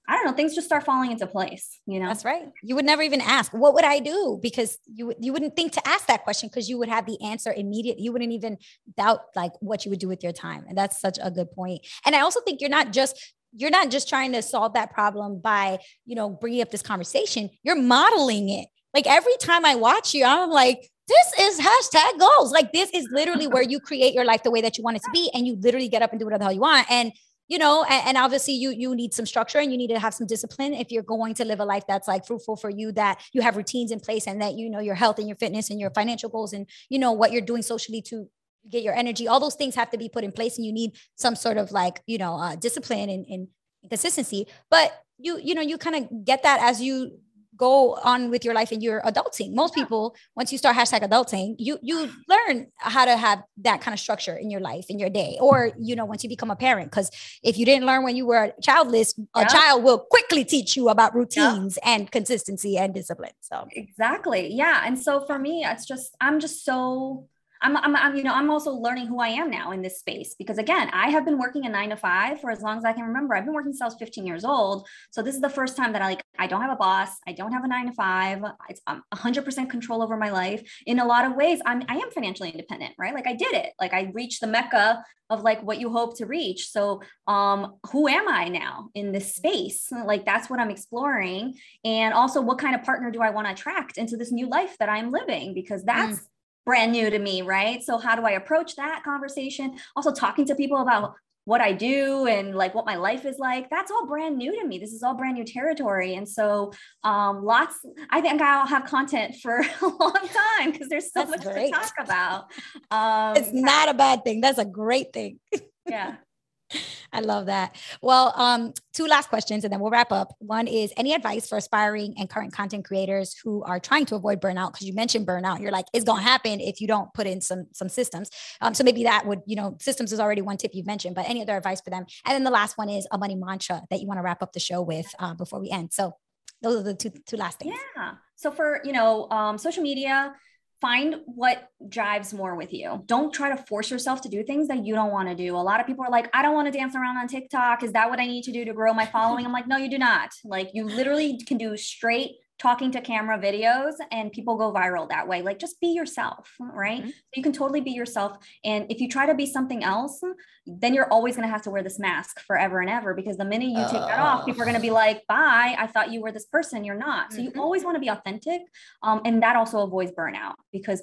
[0.07, 2.07] I don't know, things just start falling into place, you know.
[2.07, 2.47] That's right.
[2.63, 4.39] You would never even ask, what would I do?
[4.41, 7.53] Because you you wouldn't think to ask that question because you would have the answer
[7.53, 7.99] immediate.
[7.99, 8.57] You wouldn't even
[8.97, 10.65] doubt like what you would do with your time.
[10.67, 11.85] And that's such a good point.
[12.07, 15.39] And I also think you're not just you're not just trying to solve that problem
[15.39, 17.49] by, you know, bringing up this conversation.
[17.63, 18.67] You're modeling it.
[18.93, 22.51] Like every time I watch you, I'm like, this is hashtag goals.
[22.51, 25.03] Like this is literally where you create your life the way that you want it
[25.03, 26.89] to be, and you literally get up and do whatever the hell you want.
[26.89, 27.11] And
[27.47, 30.13] you know, and, and, obviously you you need some structure and you need to have
[30.13, 33.19] some discipline if you're going to live a life that's like fruitful for you, that
[33.33, 35.79] you have routines in place and that you know your health and your fitness and
[35.79, 38.29] your financial goals and you know what you're doing socially to
[38.69, 40.91] get your energy all those things have to be put in place and you need
[41.15, 43.47] some sort of like you know uh, discipline and, and
[43.87, 44.47] consistency.
[44.69, 47.19] But you, you know, you kind of get that as you
[47.55, 49.53] go on with your life and you're adulting.
[49.53, 53.93] Most people, once you start hashtag adulting, you you learn how to have that kind
[53.93, 56.55] of structure in your life, in your day, or you know, once you become a
[56.55, 56.89] parent.
[56.89, 57.11] Because
[57.43, 59.41] if you didn't learn when you were childless, yeah.
[59.41, 61.95] a child will quickly teach you about routines yeah.
[61.95, 63.33] and consistency and discipline.
[63.41, 64.83] So exactly, yeah.
[64.85, 67.27] And so for me, it's just I'm just so
[67.61, 70.35] I'm, I'm, I'm, you know, I'm also learning who I am now in this space
[70.37, 72.93] because again, I have been working a nine to five for as long as I
[72.93, 73.35] can remember.
[73.35, 74.87] I've been working since I was 15 years old.
[75.11, 77.09] So this is the first time that I like, I don't have a boss.
[77.27, 78.43] I don't have a nine to five.
[78.69, 80.63] It's I'm 100% control over my life.
[80.85, 83.13] In a lot of ways, I'm, I am financially independent, right?
[83.13, 83.73] Like I did it.
[83.79, 86.69] Like I reached the mecca of like what you hope to reach.
[86.71, 89.91] So, um, who am I now in this space?
[89.91, 91.53] Like that's what I'm exploring.
[91.85, 94.75] And also what kind of partner do I want to attract into this new life
[94.79, 95.53] that I'm living?
[95.53, 96.25] Because that's, mm
[96.69, 97.81] brand new to me, right?
[97.81, 99.75] So how do I approach that conversation?
[99.95, 101.15] Also talking to people about
[101.45, 103.71] what I do and like what my life is like.
[103.71, 104.77] That's all brand new to me.
[104.77, 106.13] This is all brand new territory.
[106.13, 106.71] And so
[107.03, 107.79] um lots
[108.11, 111.73] I think I'll have content for a long time because there's so That's much great.
[111.73, 112.51] to talk about.
[112.91, 114.39] Um it's not a bad thing.
[114.39, 115.39] That's a great thing.
[115.87, 116.17] yeah.
[117.13, 117.75] I love that.
[118.01, 120.35] Well, um, two last questions and then we'll wrap up.
[120.39, 124.41] One is any advice for aspiring and current content creators who are trying to avoid
[124.41, 124.73] burnout?
[124.73, 125.61] Because you mentioned burnout.
[125.61, 128.29] You're like, it's gonna happen if you don't put in some some systems.
[128.61, 131.29] Um, so maybe that would, you know, systems is already one tip you've mentioned, but
[131.29, 132.05] any other advice for them?
[132.25, 134.53] And then the last one is a money mantra that you want to wrap up
[134.53, 135.93] the show with uh, before we end.
[135.93, 136.13] So
[136.61, 137.75] those are the two two last things.
[137.95, 138.13] Yeah.
[138.35, 140.33] So for you know, um, social media,
[140.81, 143.03] find what jives more with you.
[143.05, 145.55] Don't try to force yourself to do things that you don't want to do.
[145.55, 147.83] A lot of people are like, I don't want to dance around on TikTok.
[147.83, 149.45] Is that what I need to do to grow my following?
[149.45, 150.29] I'm like, no, you do not.
[150.45, 155.27] Like, you literally can do straight talking to camera videos and people go viral that
[155.27, 155.41] way.
[155.41, 156.99] Like just be yourself, right?
[156.99, 157.09] Mm-hmm.
[157.35, 158.37] you can totally be yourself.
[158.65, 160.21] And if you try to be something else,
[160.67, 163.45] then you're always going to have to wear this mask forever and ever because the
[163.45, 166.21] minute you take that off, people are going to be like, bye, I thought you
[166.21, 166.83] were this person.
[166.83, 167.31] You're not.
[167.31, 167.55] So mm-hmm.
[167.55, 168.61] you always want to be authentic.
[169.03, 171.01] Um, and that also avoids burnout because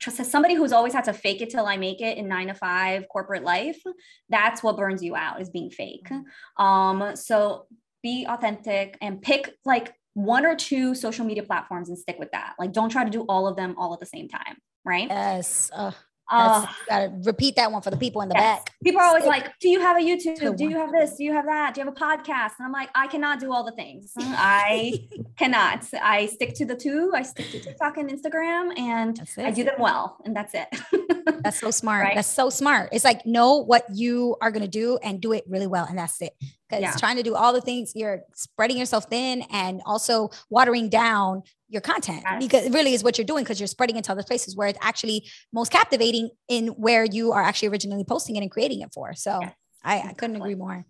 [0.00, 2.48] trust as somebody who's always had to fake it till I make it in nine
[2.48, 3.80] to five corporate life,
[4.28, 6.08] that's what burns you out is being fake.
[6.08, 6.62] Mm-hmm.
[6.62, 7.66] Um, so
[8.02, 12.54] be authentic and pick like one or two social media platforms and stick with that.
[12.58, 14.56] Like, don't try to do all of them all at the same time.
[14.84, 15.08] Right.
[15.08, 15.70] Yes.
[15.72, 15.92] Uh,
[16.30, 18.58] uh, gotta repeat that one for the people in the yes.
[18.58, 18.74] back.
[18.84, 20.56] People are always Stick like, "Do you have a YouTube?
[20.56, 21.16] Do you have this?
[21.16, 21.74] Do you have that?
[21.74, 24.12] Do you have a podcast?" And I'm like, "I cannot do all the things.
[24.18, 25.86] I cannot.
[25.94, 27.12] I stick to the two.
[27.14, 30.68] I stick to TikTok and Instagram, and I do them well, and that's it."
[31.42, 32.04] that's so smart.
[32.04, 32.14] Right?
[32.14, 32.90] That's so smart.
[32.92, 36.20] It's like know what you are gonna do and do it really well, and that's
[36.20, 36.34] it
[36.68, 36.92] because yeah.
[36.92, 41.80] trying to do all the things you're spreading yourself thin and also watering down your
[41.80, 42.42] content yes.
[42.42, 44.78] because it really is what you're doing because you're spreading into other places where it's
[44.82, 49.14] actually most captivating in where you are actually originally posting it and creating it for.
[49.14, 49.54] So yes.
[49.82, 50.84] I, I, couldn't agree more.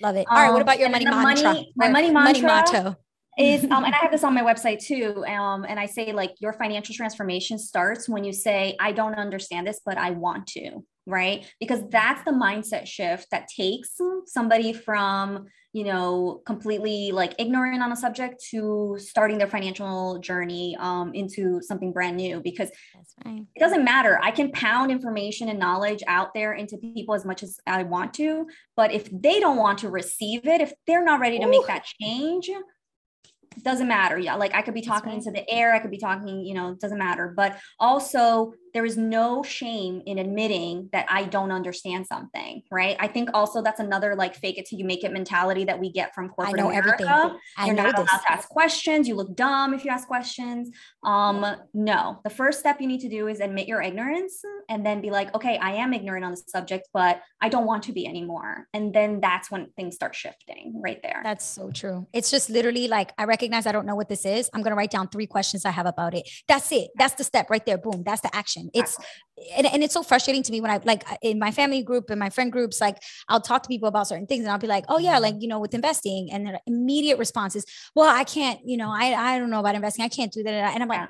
[0.00, 0.26] Love it.
[0.30, 0.52] All um, right.
[0.52, 1.44] What about your money mantra?
[1.44, 2.42] Money, my money mantra.
[2.42, 2.96] Money motto
[3.38, 5.24] is um, and I have this on my website too.
[5.26, 9.66] Um, and I say like your financial transformation starts when you say, I don't understand
[9.66, 11.46] this, but I want to right?
[11.58, 17.92] Because that's the mindset shift that takes somebody from, you know, completely like ignorant on
[17.92, 22.40] a subject to starting their financial journey um, into something brand new.
[22.40, 22.70] Because
[23.24, 23.42] right.
[23.54, 24.18] it doesn't matter.
[24.22, 28.14] I can pound information and knowledge out there into people as much as I want
[28.14, 28.46] to.
[28.76, 31.50] But if they don't want to receive it, if they're not ready to Ooh.
[31.50, 32.50] make that change,
[33.56, 34.18] it doesn't matter.
[34.18, 34.36] Yeah.
[34.36, 35.18] Like I could be talking right.
[35.18, 35.74] into the air.
[35.74, 37.32] I could be talking, you know, it doesn't matter.
[37.36, 42.96] But also there is no shame in admitting that I don't understand something, right?
[43.00, 45.90] I think also that's another like fake it till you make it mentality that we
[45.90, 47.04] get from corporate I know America.
[47.04, 47.38] Everything.
[47.56, 49.08] I You're know not allowed to ask questions.
[49.08, 50.70] You look dumb if you ask questions.
[51.02, 51.44] Um,
[51.74, 55.10] no, the first step you need to do is admit your ignorance and then be
[55.10, 58.66] like, okay, I am ignorant on the subject, but I don't want to be anymore.
[58.72, 61.20] And then that's when things start shifting right there.
[61.24, 62.06] That's so true.
[62.12, 64.50] It's just literally like, I recognize I don't know what this is.
[64.54, 66.28] I'm going to write down three questions I have about it.
[66.46, 66.90] That's it.
[66.96, 67.78] That's the step right there.
[67.78, 68.02] Boom.
[68.04, 68.98] That's the action it's
[69.56, 72.18] and, and it's so frustrating to me when I like in my family group and
[72.18, 72.98] my friend groups, like
[73.28, 75.22] I'll talk to people about certain things and I'll be like, oh yeah, mm-hmm.
[75.22, 78.90] like, you know, with investing and their immediate response is, well, I can't, you know,
[78.90, 80.04] I, I don't know about investing.
[80.04, 80.74] I can't do that.
[80.74, 81.08] And I'm like,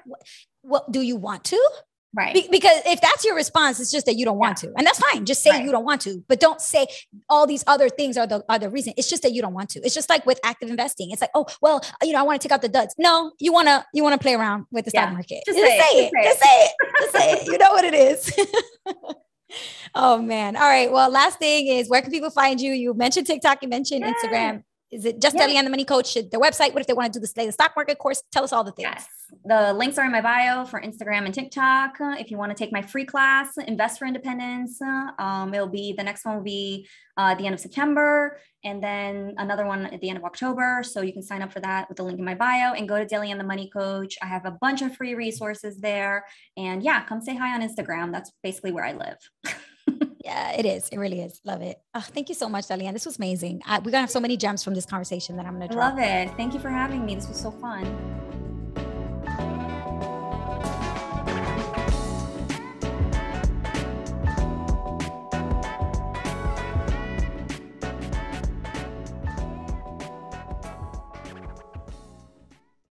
[0.63, 1.71] what do you want to?
[2.13, 2.35] Right.
[2.35, 4.71] Be- because if that's your response, it's just that you don't want yeah.
[4.71, 4.75] to.
[4.77, 5.25] And that's fine.
[5.25, 5.65] Just say right.
[5.65, 6.87] you don't want to, but don't say
[7.29, 8.95] all these other things are the other reason.
[8.97, 9.81] It's just that you don't want to.
[9.81, 11.13] It's just like with active investing.
[11.13, 12.95] It's like, oh, well, you know, I want to take out the duds.
[12.99, 15.03] No, you want to you want to play around with the yeah.
[15.03, 15.43] stock market.
[15.47, 16.13] Just, just, say, say, it.
[16.23, 16.73] Just say it.
[16.99, 17.47] Just say it.
[17.47, 18.33] You know what it is.
[19.95, 20.57] oh man.
[20.57, 20.91] All right.
[20.91, 22.73] Well, last thing is where can people find you?
[22.73, 25.47] You mentioned TikTok, you mentioned Instagram is it just yeah.
[25.47, 26.15] Delyanne the Money Coach?
[26.15, 26.73] Their website?
[26.73, 28.23] What if they want to do the Slay the Stock Market course?
[28.33, 28.89] Tell us all the things.
[28.91, 29.07] Yes.
[29.45, 31.97] The links are in my bio for Instagram and TikTok.
[32.01, 36.03] If you want to take my free class, Invest for Independence, um, it'll be the
[36.03, 40.01] next one will be uh, at the end of September, and then another one at
[40.01, 40.83] the end of October.
[40.83, 42.99] So you can sign up for that with the link in my bio and go
[42.99, 44.17] to Delyanne the Money Coach.
[44.21, 46.25] I have a bunch of free resources there,
[46.57, 48.11] and yeah, come say hi on Instagram.
[48.11, 49.19] That's basically where I live.
[50.31, 50.89] Yeah, it is.
[50.91, 51.41] It really is.
[51.45, 51.81] Love it.
[51.93, 52.93] Oh, thank you so much, Delyanne.
[52.93, 53.63] This was amazing.
[53.67, 55.97] I, we're gonna have so many gems from this conversation that I'm gonna drop.
[55.97, 56.31] Love it.
[56.37, 57.17] Thank you for having me.
[57.17, 57.85] This was so fun.